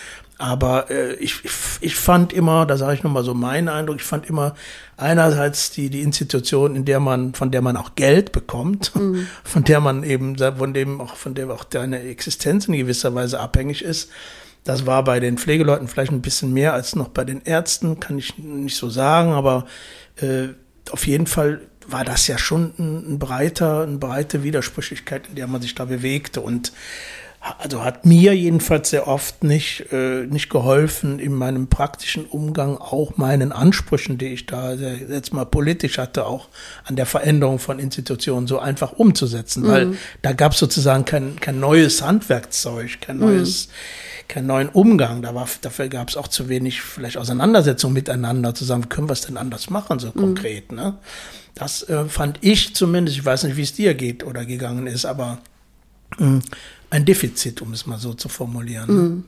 [0.43, 1.35] Aber äh, ich,
[1.79, 4.55] ich, fand immer, da sage ich nochmal so meinen Eindruck, ich fand immer
[4.97, 8.91] einerseits die, die Institution, in der man, von der man auch Geld bekommt,
[9.45, 13.39] von der man eben, von dem auch, von der auch deine Existenz in gewisser Weise
[13.39, 14.11] abhängig ist.
[14.65, 18.17] Das war bei den Pflegeleuten vielleicht ein bisschen mehr als noch bei den Ärzten, kann
[18.17, 19.65] ich nicht so sagen, aber
[20.17, 20.49] äh,
[20.91, 25.47] auf jeden Fall war das ja schon ein, ein breiter, eine breite Widersprüchlichkeit, in der
[25.47, 26.73] man sich da bewegte und
[27.59, 33.17] also hat mir jedenfalls sehr oft nicht, äh, nicht geholfen in meinem praktischen Umgang, auch
[33.17, 36.47] meinen Ansprüchen, die ich da jetzt mal politisch hatte, auch
[36.85, 41.59] an der Veränderung von Institutionen so einfach umzusetzen, weil da gab es sozusagen kein, kein
[41.59, 43.67] neues Handwerkzeug, kein neues,
[44.29, 45.21] keinen neuen Umgang.
[45.21, 49.21] Da war, dafür gab es auch zu wenig vielleicht Auseinandersetzung miteinander, zusammen, können wir es
[49.21, 50.71] denn anders machen, so konkret.
[50.71, 50.95] Ne?
[51.55, 55.05] Das äh, fand ich zumindest, ich weiß nicht, wie es dir geht oder gegangen ist,
[55.05, 55.39] aber
[56.17, 56.39] mh,
[56.93, 58.87] ein Defizit, um es mal so zu formulieren.
[59.15, 59.23] ne?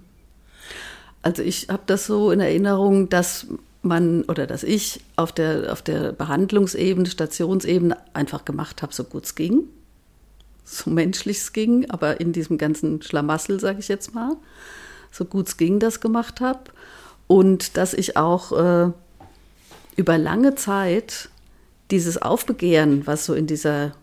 [1.23, 3.47] Also ich habe das so in Erinnerung, dass
[3.81, 9.25] man oder dass ich auf der, auf der Behandlungsebene, Stationsebene einfach gemacht habe, so gut
[9.25, 9.63] es ging.
[10.63, 14.35] So menschlich es ging, aber in diesem ganzen Schlamassel, sage ich jetzt mal,
[15.11, 16.65] so gut es ging, das gemacht habe.
[17.25, 18.91] Und dass ich auch äh,
[19.95, 21.29] über lange Zeit
[21.89, 23.93] dieses Aufbegehren, was so in dieser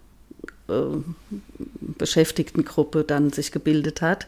[1.98, 4.26] Beschäftigtengruppe dann sich gebildet hat,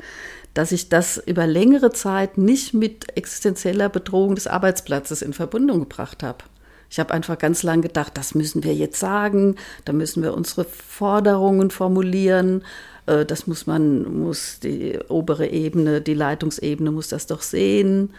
[0.52, 6.22] dass ich das über längere Zeit nicht mit existenzieller Bedrohung des Arbeitsplatzes in Verbindung gebracht
[6.22, 6.44] habe.
[6.90, 10.64] Ich habe einfach ganz lang gedacht, das müssen wir jetzt sagen, da müssen wir unsere
[10.64, 12.62] Forderungen formulieren,
[13.06, 18.14] äh, das muss man, muss die obere Ebene, die Leitungsebene muss das doch sehen.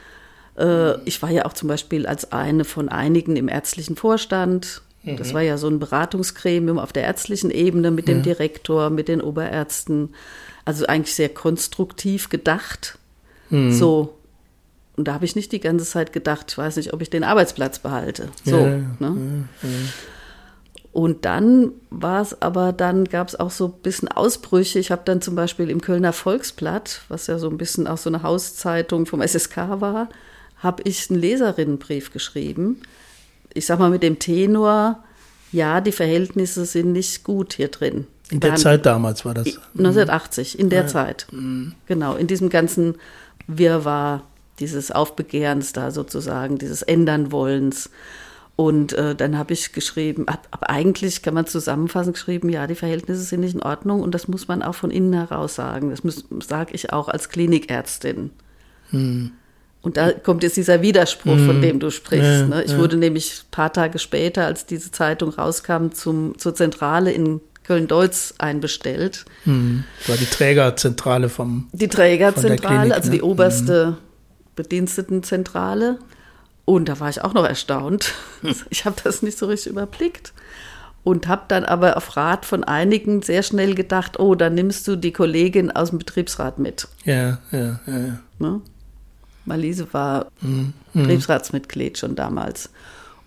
[0.58, 4.82] Äh, Ich war ja auch zum Beispiel als eine von einigen im ärztlichen Vorstand.
[5.06, 9.22] Das war ja so ein Beratungsgremium auf der ärztlichen Ebene mit dem Direktor, mit den
[9.22, 10.10] Oberärzten.
[10.66, 12.98] Also eigentlich sehr konstruktiv gedacht.
[13.50, 14.16] So.
[14.96, 17.24] Und da habe ich nicht die ganze Zeit gedacht, ich weiß nicht, ob ich den
[17.24, 18.30] Arbeitsplatz behalte.
[18.44, 18.58] So.
[18.58, 19.48] Ja, ja, ne?
[20.96, 24.80] Und dann war es aber, dann gab es auch so ein bisschen Ausbrüche.
[24.80, 28.10] Ich habe dann zum Beispiel im Kölner Volksblatt, was ja so ein bisschen auch so
[28.10, 30.08] eine Hauszeitung vom SSK war,
[30.58, 32.82] habe ich einen Leserinnenbrief geschrieben.
[33.56, 35.04] Ich sag mal mit dem Tenor,
[35.52, 38.06] ja, die Verhältnisse sind nicht gut hier drin.
[38.30, 38.64] In der Behandlung.
[38.64, 39.48] Zeit damals war das.
[39.78, 41.28] 1980, in der Zeit.
[41.88, 42.96] Genau, in diesem ganzen
[43.48, 44.24] Wirrwarr
[44.60, 47.90] dieses Aufbegehrens da sozusagen, dieses Ändernwollens.
[48.56, 52.76] Und äh, dann habe ich geschrieben, ab, ab eigentlich kann man zusammenfassend geschrieben, ja, die
[52.76, 55.90] Verhältnisse sind nicht in Ordnung und das muss man auch von innen heraus sagen.
[55.90, 56.02] Das
[56.48, 58.32] sage ich auch als Klinikärztin.
[59.86, 62.50] Und da kommt jetzt dieser Widerspruch, von dem du sprichst.
[62.50, 62.64] Ne?
[62.64, 67.40] Ich wurde nämlich ein paar Tage später, als diese Zeitung rauskam, zum, zur Zentrale in
[67.66, 69.26] Köln-Deutz einbestellt.
[69.46, 71.68] Das war die Trägerzentrale vom.
[71.72, 73.16] Die Trägerzentrale, Klinik, also ne?
[73.18, 73.98] die oberste
[74.56, 76.00] Bedienstetenzentrale.
[76.66, 78.14] Und da war ich auch noch erstaunt.
[78.72, 80.34] Ich habe das nicht so richtig überblickt.
[81.04, 84.96] Und habe dann aber auf Rat von einigen sehr schnell gedacht, oh, dann nimmst du
[84.96, 86.88] die Kollegin aus dem Betriebsrat mit.
[87.04, 87.98] Ja, ja, ja.
[87.98, 88.20] ja.
[88.40, 88.62] Ne?
[89.46, 90.32] Marliese war
[90.94, 92.70] Betriebsratsmitglied schon damals.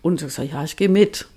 [0.01, 1.27] Und ich gesagt, ja, ich gehe mit.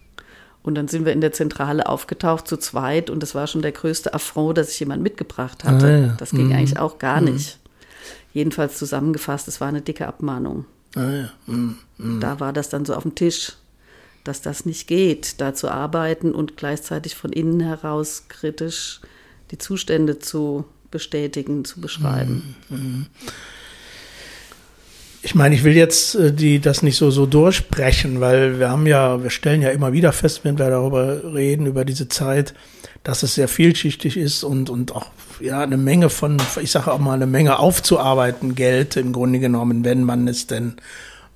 [0.62, 3.72] Und dann sind wir in der Zentrale aufgetaucht zu zweit und das war schon der
[3.72, 5.86] größte Affront, dass ich jemand mitgebracht hatte.
[5.86, 6.14] Ah, ja.
[6.18, 7.58] Das ging eigentlich auch gar nicht.
[8.32, 10.64] Jedenfalls zusammengefasst, es war eine dicke Abmahnung.
[10.94, 11.32] Ah, ja.
[11.46, 11.76] Hm.
[12.20, 13.54] Da war das dann so auf dem Tisch,
[14.24, 19.00] dass das nicht geht, da zu arbeiten und gleichzeitig von innen heraus kritisch
[19.50, 22.54] die Zustände zu bestätigen, zu beschreiben.
[25.24, 28.86] Ich meine, ich will jetzt äh, die das nicht so so durchbrechen, weil wir haben
[28.86, 32.54] ja, wir stellen ja immer wieder fest, wenn wir darüber reden über diese Zeit,
[33.04, 35.06] dass es sehr vielschichtig ist und und auch
[35.40, 39.84] ja eine Menge von, ich sage auch mal eine Menge aufzuarbeiten Geld im Grunde genommen,
[39.84, 40.74] wenn man es denn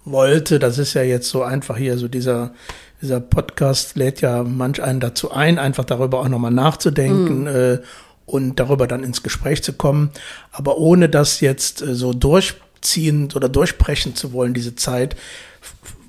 [0.05, 0.59] wollte.
[0.59, 2.53] Das ist ja jetzt so einfach hier so dieser
[3.01, 7.47] dieser Podcast lädt ja manch einen dazu ein, einfach darüber auch nochmal nachzudenken.
[7.47, 7.79] Äh,
[8.27, 10.11] und darüber dann ins Gespräch zu kommen,
[10.51, 12.13] aber ohne das jetzt äh, so
[12.87, 15.17] durchziehen oder durchbrechen zu wollen, diese Zeit,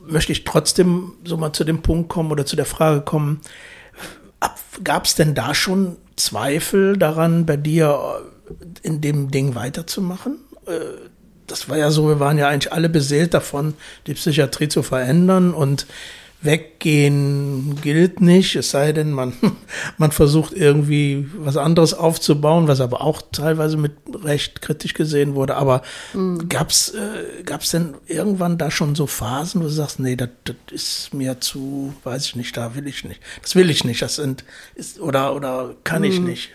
[0.08, 3.42] möchte ich trotzdem so mal zu dem Punkt kommen oder zu der Frage kommen,
[4.84, 8.00] gab es denn da schon Zweifel daran, bei dir
[8.50, 10.38] äh, in dem Ding weiterzumachen?
[10.66, 11.10] Äh,
[11.48, 13.74] Das war ja so, wir waren ja eigentlich alle beseelt davon,
[14.06, 15.88] die Psychiatrie zu verändern und
[16.42, 19.34] weggehen gilt nicht, es sei denn, man,
[19.98, 25.56] man versucht irgendwie was anderes aufzubauen, was aber auch teilweise mit Recht kritisch gesehen wurde.
[25.56, 25.82] Aber
[26.48, 30.30] gab's äh, gab's denn irgendwann da schon so Phasen, wo du sagst, nee, das,
[30.72, 33.20] ist mir zu, weiß ich nicht, da will ich nicht.
[33.42, 34.44] Das will ich nicht, das sind,
[34.76, 36.52] ist, oder, oder kann ich nicht.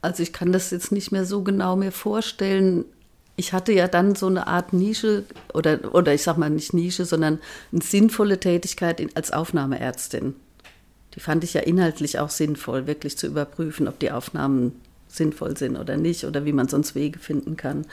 [0.00, 2.84] Also ich kann das jetzt nicht mehr so genau mir vorstellen.
[3.36, 7.04] Ich hatte ja dann so eine Art Nische oder, oder ich sag mal nicht Nische,
[7.04, 7.40] sondern
[7.72, 10.36] eine sinnvolle Tätigkeit als Aufnahmeärztin.
[11.14, 14.72] Die fand ich ja inhaltlich auch sinnvoll, wirklich zu überprüfen, ob die Aufnahmen
[15.08, 17.86] sinnvoll sind oder nicht oder wie man sonst Wege finden kann.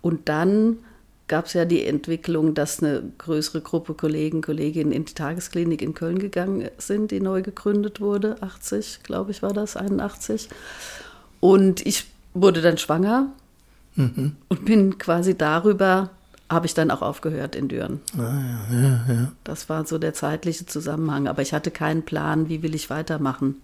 [0.00, 0.78] Und dann
[1.28, 5.94] gab es ja die Entwicklung, dass eine größere Gruppe Kollegen, Kolleginnen in die Tagesklinik in
[5.94, 10.48] Köln gegangen sind, die neu gegründet wurde, 80, glaube ich, war das, 81.
[11.40, 13.32] Und ich wurde dann schwanger
[13.98, 16.10] und bin quasi darüber,
[16.48, 18.00] habe ich dann auch aufgehört in Düren.
[19.44, 21.28] Das war so der zeitliche Zusammenhang.
[21.28, 23.56] Aber ich hatte keinen Plan, wie will ich weitermachen.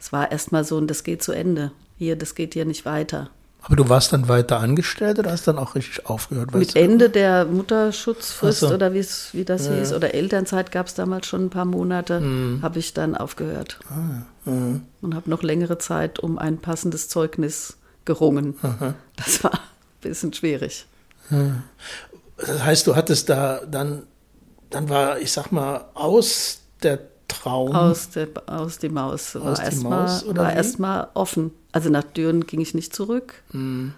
[0.00, 1.72] Es war erstmal so, und das geht zu Ende.
[1.98, 3.30] Hier, das geht hier nicht weiter.
[3.62, 6.54] Aber du warst dann weiter angestellt oder hast dann auch richtig aufgehört?
[6.54, 6.76] Mit?
[6.76, 8.72] Ende der Mutterschutzfrist so.
[8.72, 12.60] oder wie das hieß, oder Elternzeit gab es damals schon ein paar Monate, Hm.
[12.62, 13.80] habe ich dann aufgehört.
[13.90, 14.22] Ah,
[15.02, 18.54] Und habe noch längere Zeit um ein passendes Zeugnis gerungen.
[19.16, 19.60] Das war ein
[20.00, 20.86] bisschen schwierig.
[22.38, 24.04] Das heißt, du hattest da dann,
[24.70, 27.72] dann war, ich sag mal, aus der Traum.
[27.74, 30.56] Aus, der, aus die Maus war erstmal Maus, oder war wie?
[30.56, 31.50] erstmal offen.
[31.72, 33.42] Also nach Düren ging ich nicht zurück.
[33.50, 33.92] Hm.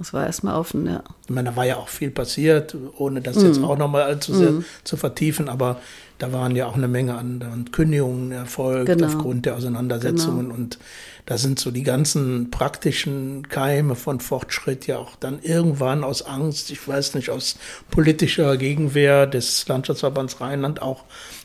[0.00, 1.02] Es war erstmal offen, ja.
[1.24, 4.54] Ich meine, da war ja auch viel passiert, ohne das jetzt auch nochmal allzu sehr
[4.82, 5.78] zu vertiefen, aber
[6.20, 9.06] da waren ja auch eine Menge an, an Kündigungen erfolgt Genau.
[9.06, 10.78] aufgrund der Auseinandersetzungen und
[11.26, 16.70] da sind so die ganzen praktischen Keime von Fortschritt ja auch dann irgendwann aus Angst,
[16.70, 17.56] ich weiß nicht, aus
[17.90, 21.04] politischer Gegenwehr des Landschaftsverbands Rheinland auch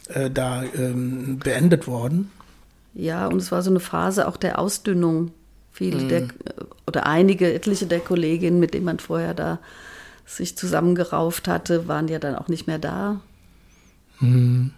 [0.09, 2.31] äh, da ähm, beendet worden.
[2.93, 5.31] Ja, und es war so eine Phase auch der Ausdünnung.
[5.71, 6.07] Viele Mhm.
[6.07, 6.27] der,
[6.87, 9.59] oder einige, etliche der Kolleginnen, mit denen man vorher da
[10.25, 13.19] sich zusammengerauft hatte, waren ja dann auch nicht mehr da.
[14.19, 14.71] Mhm.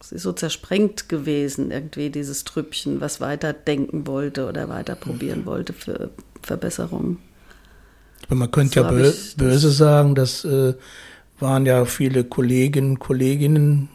[0.00, 5.46] Es ist so zersprengt gewesen, irgendwie dieses Trüppchen, was weiter denken wollte oder weiter probieren
[5.46, 6.10] wollte für
[6.42, 7.18] Verbesserungen.
[8.26, 10.74] Aber man könnte So ja bö böse sagen, das äh,
[11.40, 13.88] waren ja viele Kolleginnen, Kolleginnen,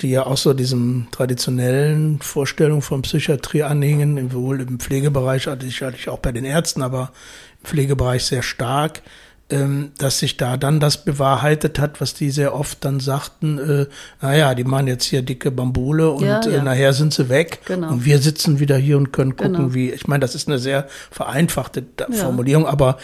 [0.00, 6.08] die ja auch so diesem traditionellen Vorstellung von Psychiatrie anhingen, wohl im Pflegebereich, also sicherlich
[6.08, 7.12] auch bei den Ärzten, aber
[7.60, 9.02] im Pflegebereich sehr stark,
[9.50, 13.86] dass sich da dann das bewahrheitet hat, was die sehr oft dann sagten, äh,
[14.20, 16.62] naja, die machen jetzt hier dicke Bambule und Ja, Äh, ja.
[16.62, 17.88] nachher sind sie weg Genau.
[17.88, 19.74] und wir sitzen wieder hier und können gucken, Genau.
[19.74, 22.12] wie, ich meine, das ist eine sehr vereinfachte Ja.
[22.12, 22.98] Formulierung, aber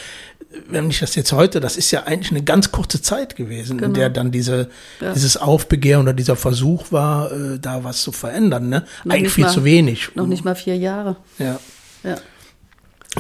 [0.68, 3.78] wenn ich das jetzt heute, das ist ja eigentlich eine ganz kurze Zeit gewesen, in
[3.78, 3.94] Genau.
[3.94, 4.68] der dann diese,
[5.00, 5.14] Ja.
[5.14, 8.68] dieses Aufbegehren oder dieser Versuch war, äh, da was zu verändern.
[8.68, 8.84] Ne?
[9.04, 10.10] Noch Eigentlich viel mal- zu wenig.
[10.14, 11.16] Noch nicht mal vier Jahre.
[11.38, 11.58] Ja.
[12.04, 12.16] Ja.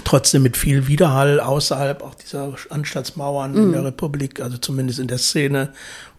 [0.02, 3.58] Trotzdem mit viel Widerhall außerhalb auch dieser Anstaltsmauern Mhm.
[3.58, 5.70] in der Republik, also zumindest in der Szene.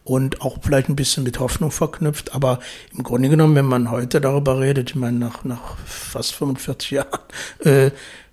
[0.04, 2.32] und auch vielleicht ein bisschen mit Hoffnung verknüpft.
[2.32, 2.60] Aber
[2.96, 7.18] im Grunde genommen, wenn man heute darüber redet, ich meine, nach, nach fast 45 Jahren,
[7.58, 7.90] äh,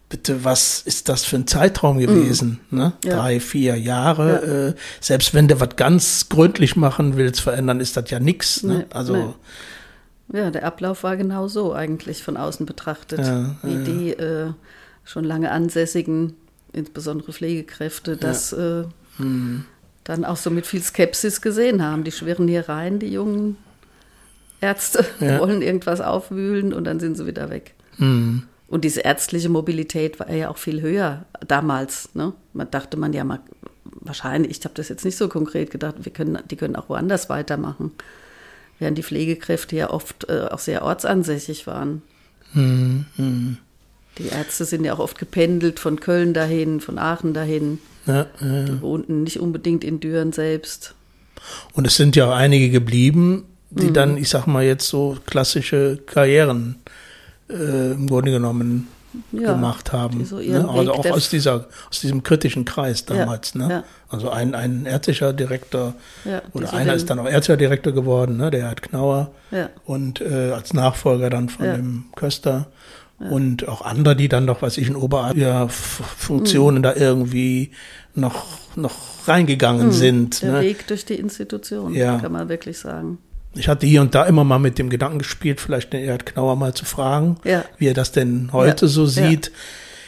[0.08, 2.60] bitte, was ist das für ein Zeitraum gewesen?
[2.70, 2.76] Mm.
[2.76, 2.94] Ne?
[3.04, 3.16] Ja.
[3.16, 4.30] Drei, vier Jahre.
[4.46, 4.68] Ja.
[4.68, 8.62] Äh, selbst wenn du was ganz gründlich machen willst, verändern, ist das ja nichts.
[8.62, 8.78] Ne?
[8.78, 10.40] Nee, also nee.
[10.40, 14.52] Ja, der Ablauf war genau so eigentlich von außen betrachtet, ja, wie die äh,
[15.04, 16.36] schon lange ansässigen,
[16.72, 18.84] insbesondere Pflegekräfte, das äh,
[19.18, 19.66] hm.
[20.04, 22.04] dann auch so mit viel Skepsis gesehen haben.
[22.04, 23.58] Die schwirren hier rein, die jungen
[24.62, 27.74] Ärzte wollen irgendwas aufwühlen und dann sind sie wieder weg.
[27.98, 28.44] Hm.
[28.68, 32.16] Und diese ärztliche Mobilität war ja auch viel höher damals.
[32.16, 32.34] Ne?
[32.54, 33.40] Man dachte man ja mal,
[33.84, 37.30] wahrscheinlich, ich habe das jetzt nicht so konkret gedacht, wir können, die können auch woanders
[37.30, 37.92] weitermachen.
[38.80, 42.02] Während die Pflegekräfte ja oft äh, auch sehr ortsansässig waren.
[42.54, 43.58] Mhm.
[44.18, 47.80] Die Ärzte sind ja auch oft gependelt von Köln dahin, von Aachen dahin.
[48.06, 48.64] Ja, ja.
[48.64, 50.94] Die wohnten nicht unbedingt in Düren selbst.
[51.74, 53.94] Und es sind ja auch einige geblieben, die mhm.
[53.94, 56.76] dann, ich sag mal jetzt so klassische Karrieren
[57.50, 58.88] äh, im Grunde genommen
[59.32, 60.26] ja, gemacht haben.
[60.26, 60.68] So ne?
[60.68, 63.54] Also auch aus, dieser, aus diesem kritischen Kreis damals.
[63.54, 63.74] Ja, ne?
[63.74, 63.84] Ja.
[64.10, 65.96] Also ein, ein ärztlicher Direktor
[66.54, 68.52] oder einer ist dann auch ärztlicher Direktor geworden, ne?
[68.52, 69.32] der hat Knauer
[69.86, 72.68] und äh, als Nachfolger dann von dem Köster.
[73.30, 76.84] Und auch andere, die dann noch, was ich, in Oberfunktionen mhm.
[76.84, 77.72] da irgendwie
[78.16, 78.46] noch,
[78.76, 78.96] noch
[79.28, 79.92] reingegangen mhm.
[79.92, 80.42] sind.
[80.42, 80.62] Der ne?
[80.62, 83.18] Weg durch die Institution, kann man wirklich sagen
[83.56, 86.56] ich hatte hier und da immer mal mit dem Gedanken gespielt, vielleicht den Erd Knauer
[86.56, 87.66] mal zu fragen, ja.
[87.78, 88.92] wie er das denn heute ja.
[88.92, 89.48] so sieht.
[89.48, 89.54] Ja.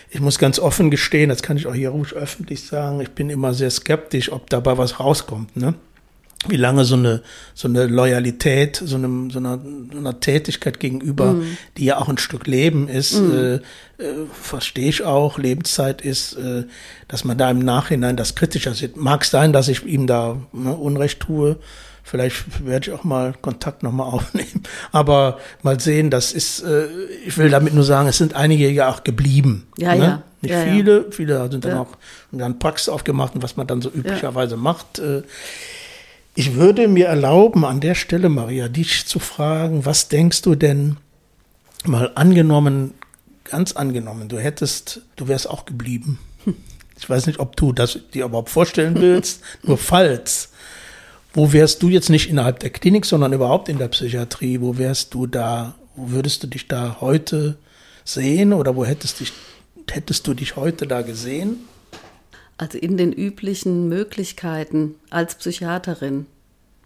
[0.10, 3.30] Ich muss ganz offen gestehen, das kann ich auch hier ruhig öffentlich sagen, ich bin
[3.30, 5.58] immer sehr skeptisch, ob dabei was rauskommt.
[5.58, 5.74] Ne?
[6.48, 7.22] Wie lange so eine,
[7.54, 9.60] so eine Loyalität, so, einem, so, einer,
[9.92, 11.58] so einer Tätigkeit gegenüber, mm.
[11.78, 13.32] die ja auch ein Stück Leben ist, mm.
[13.32, 13.62] äh, äh,
[14.34, 16.66] verstehe ich auch, Lebenszeit ist, äh,
[17.08, 18.98] dass man da im Nachhinein das kritischer sieht.
[18.98, 21.58] Mag sein, dass ich ihm da ne, Unrecht tue,
[22.08, 24.62] Vielleicht werde ich auch mal Kontakt nochmal aufnehmen.
[24.92, 26.86] Aber mal sehen, das ist, äh,
[27.26, 29.66] ich will damit nur sagen, es sind einige ja auch geblieben.
[29.78, 30.04] Ja, ne?
[30.04, 30.24] ja.
[30.42, 31.04] Nicht ja, viele, ja.
[31.10, 31.82] viele sind dann ja.
[31.82, 31.98] auch
[32.32, 35.00] dann Praxis aufgemacht und was man dann so üblicherweise macht.
[36.38, 40.98] Ich würde mir erlauben, an der Stelle, Maria, dich zu fragen, was denkst du denn,
[41.86, 42.94] mal angenommen,
[43.46, 46.20] ganz angenommen, du hättest, du wärst auch geblieben.
[46.98, 50.50] Ich weiß nicht, ob du das dir überhaupt vorstellen willst, nur falls.
[51.34, 54.60] Wo wärst du jetzt nicht innerhalb der Klinik, sondern überhaupt in der Psychiatrie?
[54.60, 55.76] Wo wärst du da?
[55.96, 57.58] Wo würdest du dich da heute
[58.04, 59.32] sehen oder wo hättest, dich,
[59.90, 61.60] hättest du dich heute da gesehen?
[62.58, 66.26] Also in den üblichen Möglichkeiten als Psychiaterin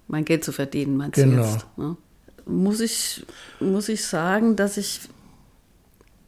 [0.08, 1.44] mein Geld zu verdienen, meinst genau.
[1.44, 1.66] du jetzt?
[1.78, 1.98] Ne?
[2.46, 3.24] Muss, ich,
[3.60, 5.02] muss ich sagen, dass ich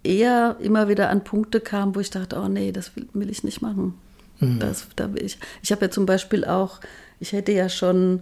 [0.04, 3.44] eher immer wieder an Punkte kam, wo ich dachte, oh nee, das will, will ich
[3.44, 3.96] nicht machen.
[4.40, 4.60] Mhm.
[4.60, 6.80] Das, da will ich ich habe ja zum Beispiel auch
[7.20, 8.22] ich hätte ja schon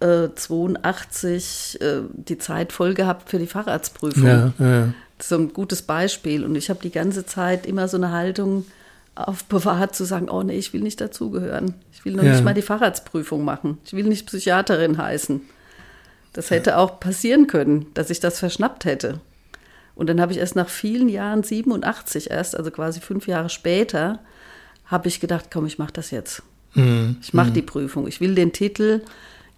[0.00, 4.26] äh, 82 äh, die Zeit voll gehabt für die Facharztprüfung.
[4.26, 4.94] Ja, ja.
[5.20, 6.44] So ein gutes Beispiel.
[6.44, 8.64] Und ich habe die ganze Zeit immer so eine Haltung
[9.28, 11.74] aufbewahrt, zu sagen, oh nee, ich will nicht dazugehören.
[11.92, 12.32] Ich will noch ja.
[12.32, 13.78] nicht mal die Facharztprüfung machen.
[13.84, 15.40] Ich will nicht Psychiaterin heißen.
[16.32, 19.20] Das hätte auch passieren können, dass ich das verschnappt hätte.
[19.94, 24.20] Und dann habe ich erst nach vielen Jahren, 87 erst, also quasi fünf Jahre später,
[24.86, 26.42] habe ich gedacht, komm, ich mache das jetzt.
[26.74, 27.16] Mhm.
[27.20, 27.54] Ich mache mhm.
[27.54, 28.06] die Prüfung.
[28.06, 29.02] Ich will den Titel.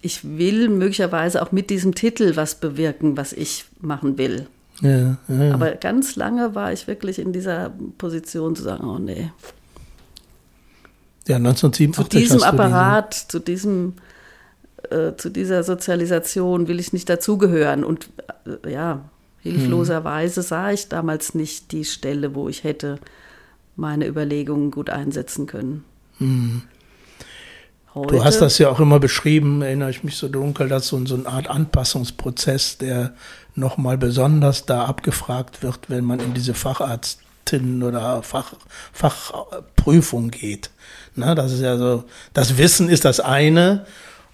[0.01, 4.47] Ich will möglicherweise auch mit diesem Titel was bewirken, was ich machen will.
[4.81, 5.53] Ja, ja.
[5.53, 9.31] Aber ganz lange war ich wirklich in dieser Position zu sagen, oh nee.
[11.27, 12.09] Ja, 1987.
[12.09, 13.93] Zu diesem Apparat, zu diesem,
[14.89, 17.83] äh, zu dieser Sozialisation will ich nicht dazugehören.
[17.83, 18.09] Und
[18.63, 19.09] äh, ja,
[19.41, 20.47] hilfloserweise hm.
[20.47, 22.99] sah ich damals nicht die Stelle, wo ich hätte
[23.75, 25.85] meine Überlegungen gut einsetzen können.
[26.17, 26.63] Hm.
[27.93, 28.15] Heute.
[28.15, 31.13] Du hast das ja auch immer beschrieben, erinnere ich mich so dunkel, dass so, so
[31.13, 33.13] eine Art Anpassungsprozess, der
[33.55, 38.53] nochmal besonders da abgefragt wird, wenn man in diese Facharztin oder Fach,
[38.91, 40.71] Fachprüfung geht.
[41.15, 43.85] Na, das ist ja so, das Wissen ist das eine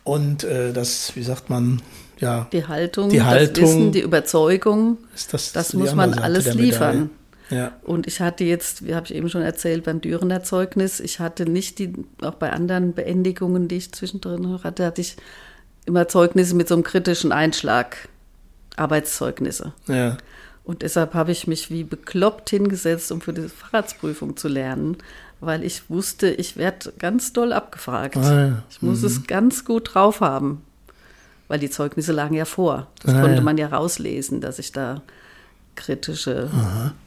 [0.03, 1.82] und äh, das, wie sagt man,
[2.20, 2.47] ja.
[2.51, 4.97] Die Haltung, die Haltung, das Wissen, die Überzeugung,
[5.32, 7.09] das, das muss man alles liefern.
[7.49, 7.72] Ja.
[7.84, 11.45] Und ich hatte jetzt, wie habe ich eben schon erzählt, beim Dürener Zeugnis, ich hatte
[11.45, 15.17] nicht die, auch bei anderen Beendigungen, die ich zwischendrin hatte, hatte ich
[15.86, 18.09] immer Zeugnisse mit so einem kritischen Einschlag,
[18.76, 19.74] Arbeitszeugnisse.
[19.88, 20.17] Ja.
[20.63, 24.97] Und deshalb habe ich mich wie bekloppt hingesetzt, um für diese Fahrradsprüfung zu lernen,
[25.39, 28.17] weil ich wusste, ich werde ganz doll abgefragt.
[28.17, 28.63] Ah, ja.
[28.70, 29.07] Ich muss mhm.
[29.07, 30.61] es ganz gut drauf haben,
[31.47, 32.88] weil die Zeugnisse lagen ja vor.
[33.01, 33.41] Das ah, konnte ja.
[33.41, 35.01] man ja rauslesen, dass ich da
[35.76, 36.49] kritische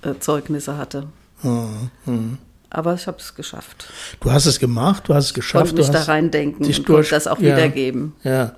[0.02, 1.06] äh, Zeugnisse hatte.
[1.42, 2.38] Mhm.
[2.70, 3.92] aber ich habe es geschafft.
[4.20, 5.66] Du hast es gemacht, du hast es geschafft.
[5.66, 7.56] Konnte mich da reindenken und konnte das auch ja.
[7.56, 8.14] wiedergeben.
[8.22, 8.54] Ja.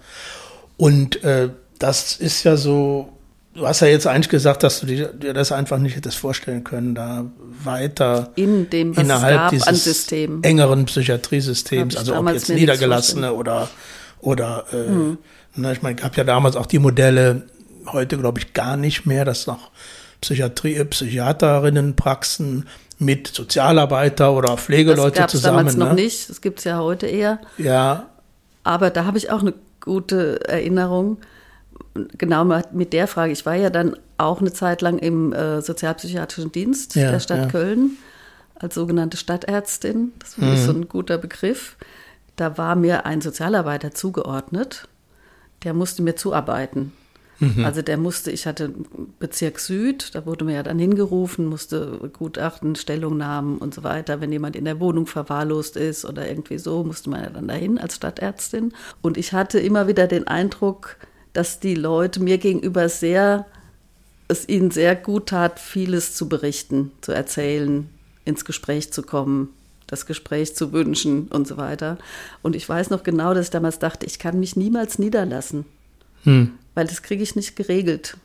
[0.76, 1.50] Und äh,
[1.84, 3.10] das ist ja so,
[3.54, 6.64] du hast ja jetzt eigentlich gesagt, dass du dir, dir das einfach nicht hättest vorstellen
[6.64, 7.26] können, da
[7.62, 10.10] weiter In dem, innerhalb dieses
[10.42, 13.68] engeren Psychiatriesystems, also ob damals jetzt Niedergelassene oder,
[14.20, 15.18] oder äh, Hm.
[15.56, 17.42] na, ich meine, gab ja damals auch die Modelle,
[17.86, 19.70] heute glaube ich gar nicht mehr, dass noch
[20.22, 22.66] Psychiatrie, äh, Psychiaterinnenpraxen
[22.98, 25.58] mit Sozialarbeiter oder Das Pflegeleute es zusammen.
[25.58, 25.94] damals noch ne?
[25.94, 27.40] nicht, das gibt es ja heute eher.
[27.58, 28.06] Ja,
[28.62, 31.18] Aber da habe ich auch eine gute Erinnerung.
[32.18, 33.32] Genau mit der Frage.
[33.32, 37.38] Ich war ja dann auch eine Zeit lang im äh, sozialpsychiatrischen Dienst Ja, der Stadt
[37.38, 37.46] ja.
[37.46, 37.92] Köln
[38.56, 40.12] als sogenannte Stadtärztin.
[40.18, 40.56] Das Mhm.
[40.56, 41.76] so ein guter Begriff.
[42.36, 44.88] Da war mir ein Sozialarbeiter zugeordnet.
[45.62, 46.92] Der musste mir zuarbeiten.
[47.38, 47.64] Mhm.
[47.64, 48.72] Also der musste, ich hatte
[49.18, 54.20] Bezirk Süd, da wurde mir ja dann hingerufen, musste Gutachten, Stellungnahmen und so weiter.
[54.20, 57.78] Wenn jemand in der Wohnung verwahrlost ist oder irgendwie so, musste man ja dann dahin
[57.78, 58.72] als Stadtärztin.
[59.02, 60.96] Und ich hatte immer wieder den Eindruck,
[61.34, 63.44] dass die Leute mir gegenüber sehr,
[64.28, 67.90] es ihnen sehr gut tat, vieles zu berichten, zu erzählen,
[68.24, 69.50] ins Gespräch zu kommen,
[69.86, 71.98] das Gespräch zu wünschen und so weiter.
[72.40, 75.66] Und ich weiß noch genau, dass ich damals dachte, ich kann mich niemals niederlassen
[76.74, 78.16] weil das kriege ich nicht geregelt.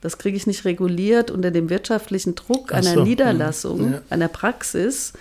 [0.00, 4.02] Das kriege ich nicht reguliert unter dem wirtschaftlichen Druck einer so, Niederlassung, ja.
[4.10, 5.14] einer Praxis,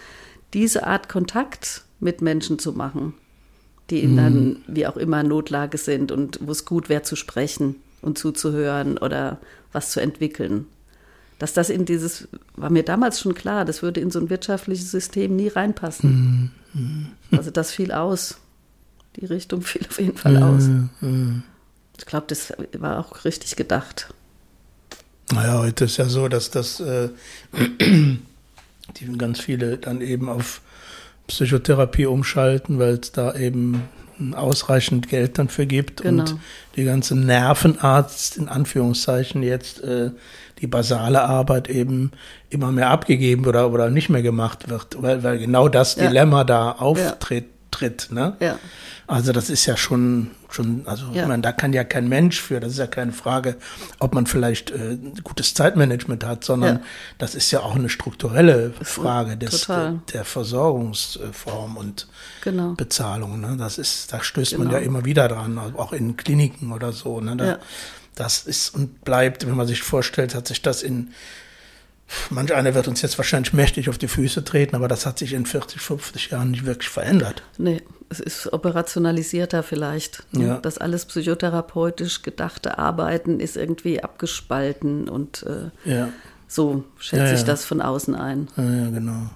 [0.53, 3.13] diese Art Kontakt mit Menschen zu machen,
[3.89, 7.75] die in dann wie auch immer Notlage sind und wo es gut wäre zu sprechen
[8.01, 9.39] und zuzuhören oder
[9.71, 10.65] was zu entwickeln.
[11.37, 14.89] Dass das in dieses, war mir damals schon klar, das würde in so ein wirtschaftliches
[14.89, 16.51] System nie reinpassen.
[17.31, 18.37] Also das fiel aus.
[19.17, 20.69] Die Richtung fiel auf jeden Fall aus.
[21.97, 24.13] Ich glaube, das war auch richtig gedacht.
[25.31, 27.09] Naja, heute ist ja so, dass das äh,
[27.79, 28.19] die
[29.17, 30.61] ganz viele dann eben auf
[31.27, 33.83] Psychotherapie umschalten, weil es da eben
[34.33, 36.21] ausreichend Geld dann für gibt Genau.
[36.23, 36.37] und
[36.75, 40.11] die ganze Nervenarzt in Anführungszeichen jetzt äh,
[40.61, 42.11] die basale Arbeit eben
[42.49, 46.07] immer mehr abgegeben oder, oder nicht mehr gemacht wird, weil, weil genau das Ja.
[46.07, 47.45] Dilemma da auftritt.
[47.75, 48.37] Tritt, ne?
[48.39, 48.57] Ja.
[49.07, 51.27] Also das ist ja schon, schon also Ja.
[51.27, 53.57] meine, da kann ja kein Mensch für, das ist ja keine Frage,
[53.99, 56.81] ob man vielleicht äh, gutes Zeitmanagement hat, sondern Ja.
[57.17, 59.91] das ist ja auch eine strukturelle Frage des, total.
[59.91, 62.07] der, der Versorgungsform und
[62.41, 62.73] Genau.
[62.73, 63.41] Bezahlung.
[63.41, 63.55] Ne?
[63.57, 64.79] Das ist, da stößt man Genau.
[64.79, 67.19] ja immer wieder dran, auch in Kliniken oder so.
[67.21, 67.35] Ne?
[67.35, 67.59] Da.
[68.15, 71.09] Das ist und bleibt, wenn man sich vorstellt, hat sich das in
[72.29, 75.33] Manch einer wird uns jetzt wahrscheinlich mächtig auf die Füße treten, aber das hat sich
[75.33, 77.41] in 40, 50 Jahren nicht wirklich verändert.
[77.57, 80.23] Nee, es ist operationalisierter vielleicht.
[80.33, 80.45] ne?
[80.47, 80.57] Ja.
[80.57, 86.09] Das alles psychotherapeutisch gedachte Arbeiten ist irgendwie abgespalten und äh, Ja.
[86.47, 88.47] so schätze Ja, ich das von außen ein.
[88.55, 89.29] Ja, genau.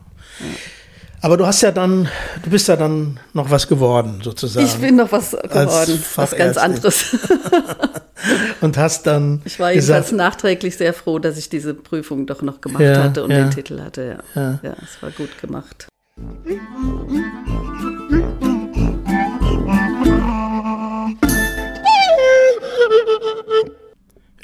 [1.22, 2.08] Aber du hast ja dann,
[2.44, 4.66] du bist ja dann noch was geworden, sozusagen.
[4.66, 7.18] Ich bin noch was geworden, was ganz anderes.
[8.62, 12.42] Und hast dann Ich war jedenfalls gesagt, nachträglich sehr froh, dass ich diese Prüfung doch
[12.42, 13.44] noch gemacht Ja, hatte und ja.
[13.44, 14.20] den Titel hatte.
[14.36, 14.42] Ja.
[14.42, 14.60] Ja.
[14.62, 15.88] ja, es war gut gemacht.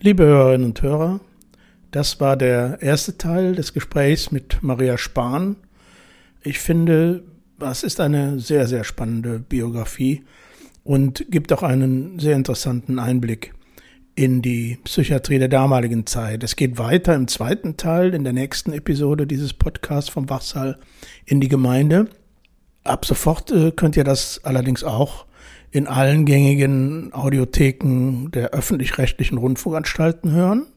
[0.05, 1.19] liebe Hörerinnen und Hörer,
[1.89, 5.55] das war der erste Teil des Gesprächs mit Maria Spahn.
[6.45, 7.23] Ich finde,
[7.57, 10.23] das ist eine sehr, sehr spannende Biografie
[10.83, 13.55] und gibt auch einen sehr interessanten Einblick
[14.13, 16.43] in die Psychiatrie der damaligen Zeit.
[16.43, 20.77] Es geht weiter im zweiten Teil, in der nächsten Episode dieses Podcasts vom Wachsaal
[21.25, 22.09] in die Gemeinde.
[22.83, 25.25] Ab sofort äh, könnt ihr das allerdings auch
[25.71, 30.67] in allen gängigen Audiotheken der öffentlich-rechtlichen Rundfunkanstalten hören.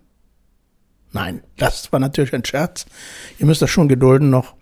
[1.12, 2.86] Nein, das war natürlich ein Scherz.
[3.38, 4.57] Ihr müsst das schon gedulden noch.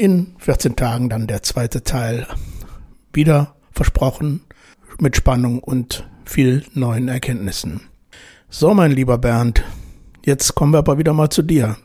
[0.00, 2.26] In 14 Tagen dann der zweite Teil.
[3.12, 4.40] Wieder versprochen,
[4.98, 7.82] mit Spannung und viel neuen Erkenntnissen.
[8.48, 9.62] So, mein lieber Bernd,
[10.24, 11.76] jetzt kommen wir aber wieder mal zu dir.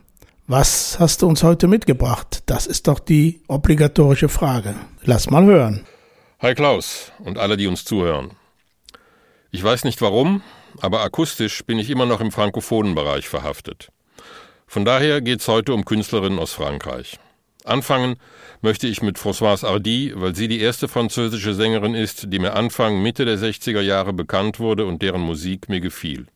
[0.47, 2.43] Was hast du uns heute mitgebracht?
[2.45, 4.75] Das ist doch die obligatorische Frage.
[5.03, 5.85] Lass mal hören.
[6.39, 8.31] Hi Klaus und alle, die uns zuhören.
[9.51, 10.41] Ich weiß nicht warum,
[10.79, 13.91] aber akustisch bin ich immer noch im frankophonen Bereich verhaftet.
[14.67, 17.19] Von daher geht's heute um Künstlerinnen aus Frankreich.
[17.65, 18.17] Anfangen
[18.61, 23.01] möchte ich mit Françoise Hardy, weil sie die erste französische Sängerin ist, die mir Anfang
[23.01, 26.27] Mitte der 60er Jahre bekannt wurde und deren Musik mir gefiel.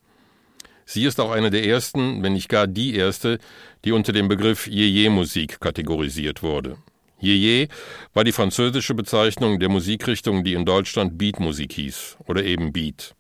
[0.86, 3.38] Sie ist auch eine der ersten, wenn nicht gar die erste,
[3.86, 6.78] die unter dem Begriff Yeye-Musik kategorisiert wurde.
[7.22, 7.68] Yeye
[8.16, 13.14] war die französische Bezeichnung der Musikrichtung, die in Deutschland Beatmusik hieß oder eben Beat.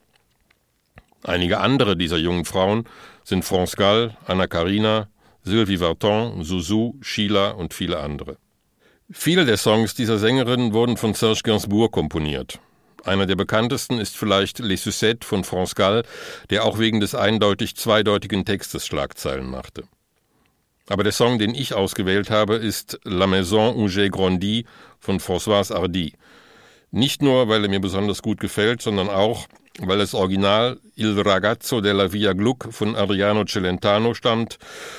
[1.23, 2.85] Einige andere dieser jungen Frauen
[3.23, 5.09] sind France Gall, Anna Karina,
[5.43, 8.37] Sylvie Vartan, Zouzou, Sheila und viele andere.
[9.11, 12.59] Viele der Songs dieser Sängerin wurden von Serge Gainsbourg komponiert.
[13.03, 16.03] Einer der bekanntesten ist vielleicht Les Sucettes von France Gall,
[16.49, 19.83] der auch wegen des eindeutig zweideutigen Textes Schlagzeilen machte.
[20.89, 24.65] Aber der Song, den ich ausgewählt habe, ist La Maison où j'ai grandi
[24.99, 26.13] von Françoise Hardy.
[26.91, 29.47] Nicht nur, weil er mir besonders gut gefällt, sondern auch,
[29.79, 34.57] weil das Original Il ragazzo della Via Gluck von Adriano Celentano stammt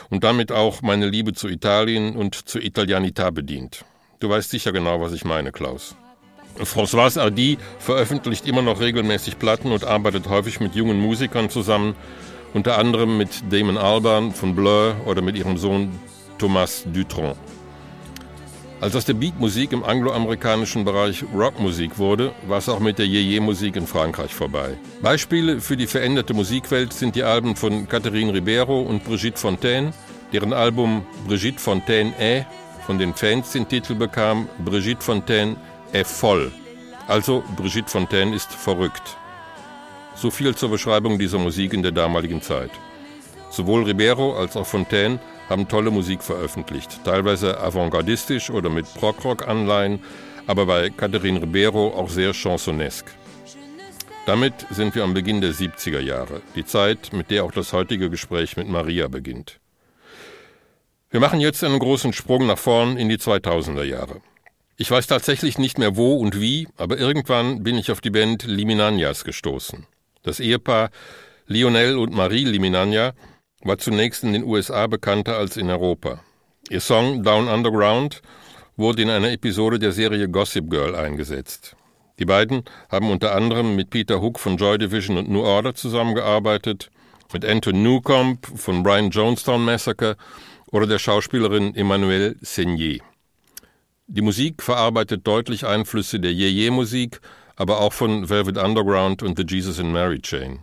[0.08, 3.84] und damit auch meine Liebe zu Italien und zur Italianità bedient.
[4.20, 5.96] Du weißt sicher genau, was ich meine, Klaus.
[6.58, 11.94] Françoise Hardy veröffentlicht immer noch regelmäßig Platten und arbeitet häufig mit jungen Musikern zusammen,
[12.54, 15.98] unter anderem mit Damon Albarn von Blur oder mit ihrem Sohn
[16.38, 17.34] Thomas Dutron.
[18.80, 23.76] Als aus der Beatmusik im angloamerikanischen Bereich Rockmusik wurde, war es auch mit der Yeye-Musik
[23.76, 24.78] in Frankreich vorbei.
[25.02, 29.92] Beispiele für die veränderte Musikwelt sind die Alben von Catherine Ribeiro und Brigitte Fontaine,
[30.32, 32.46] deren Album Brigitte Fontaine est
[32.86, 35.56] von den Fans den Titel bekam Brigitte Fontaine
[35.92, 36.50] est voll.
[37.06, 39.18] Also Brigitte Fontaine ist verrückt.
[40.14, 42.70] So viel zur Beschreibung dieser Musik in der damaligen Zeit.
[43.50, 45.18] Sowohl Ribeiro als auch Fontaine
[45.50, 49.98] haben tolle Musik veröffentlicht, teilweise avantgardistisch oder mit Prog-Rock-Anleihen,
[50.46, 53.10] aber bei Catherine Ribeiro auch sehr chansonesque.
[54.26, 58.10] Damit sind wir am Beginn der 70er Jahre, die Zeit, mit der auch das heutige
[58.10, 59.58] Gespräch mit Maria beginnt.
[61.10, 64.20] Wir machen jetzt einen großen Sprung nach vorn in die 2000er Jahre.
[64.76, 68.44] Ich weiß tatsächlich nicht mehr wo und wie, aber irgendwann bin ich auf die Band
[68.44, 69.86] Liminanias gestoßen.
[70.22, 70.90] Das Ehepaar
[71.46, 73.14] Lionel und Marie Liminania
[73.62, 76.20] war zunächst in den USA bekannter als in Europa.
[76.68, 78.22] Ihr Song Down Underground
[78.76, 81.76] wurde in einer Episode der Serie Gossip Girl eingesetzt.
[82.18, 86.90] Die beiden haben unter anderem mit Peter Hook von Joy Division und New Order zusammengearbeitet,
[87.32, 90.16] mit Anton Newcomb von Brian Jonestown Massacre
[90.70, 92.98] oder der Schauspielerin Emmanuelle Seigner.
[94.06, 97.20] Die Musik verarbeitet deutlich Einflüsse der Yeye-Musik,
[97.56, 100.60] aber auch von Velvet Underground und The Jesus and Mary Chain.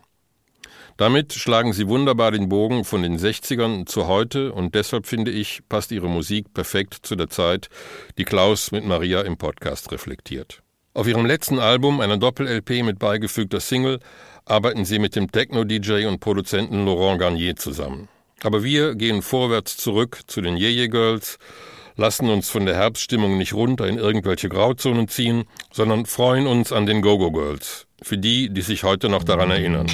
[0.97, 5.61] Damit schlagen sie wunderbar den Bogen von den 60ern zu heute und deshalb finde ich,
[5.69, 7.69] passt ihre Musik perfekt zu der Zeit,
[8.17, 10.63] die Klaus mit Maria im Podcast reflektiert.
[10.95, 13.99] Auf ihrem letzten Album, einer Doppel-LP mit beigefügter Single,
[14.45, 18.09] arbeiten sie mit dem Techno-DJ und Produzenten Laurent Garnier zusammen.
[18.41, 21.37] Aber wir gehen vorwärts zurück zu den Yeye Girls,
[21.95, 26.87] lassen uns von der Herbststimmung nicht runter in irgendwelche Grauzonen ziehen, sondern freuen uns an
[26.87, 29.85] den Go-Go Girls, für die, die sich heute noch daran erinnern.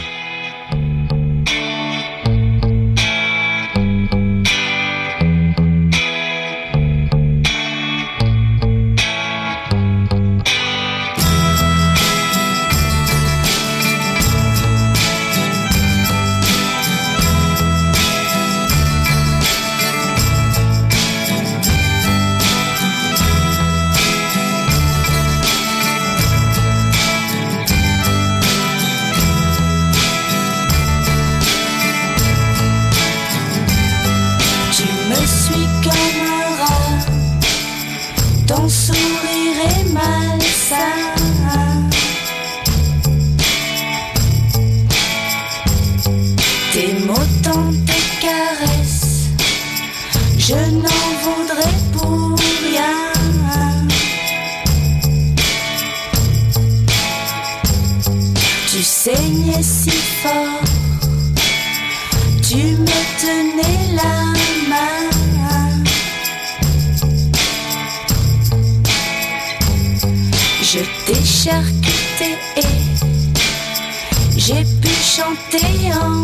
[74.38, 76.23] j'ai pu chanter en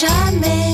[0.00, 0.67] jamais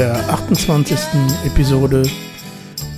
[0.00, 0.98] der go-go 28.
[1.44, 2.04] Episode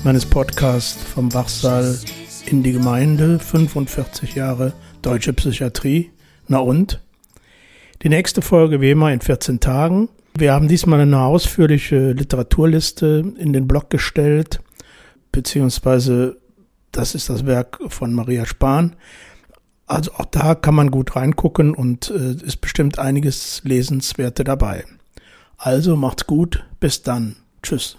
[0.04, 1.98] meines Podcasts vom Wachsaal
[2.46, 4.72] in die Gemeinde, 45 Jahre
[5.02, 6.12] deutsche Psychiatrie.
[6.46, 7.02] Na und?
[8.04, 10.10] Die nächste Folge wie immer in 14 Tagen.
[10.38, 14.60] Wir haben diesmal eine ausführliche Literaturliste in den Blog gestellt,
[15.32, 16.36] beziehungsweise
[16.92, 18.94] das ist das Werk von Maria Spahn.
[19.86, 24.84] Also auch da kann man gut reingucken und äh, ist bestimmt einiges Lesenswerte dabei.
[25.64, 27.36] Also macht's gut, bis dann.
[27.62, 27.96] Tschüss.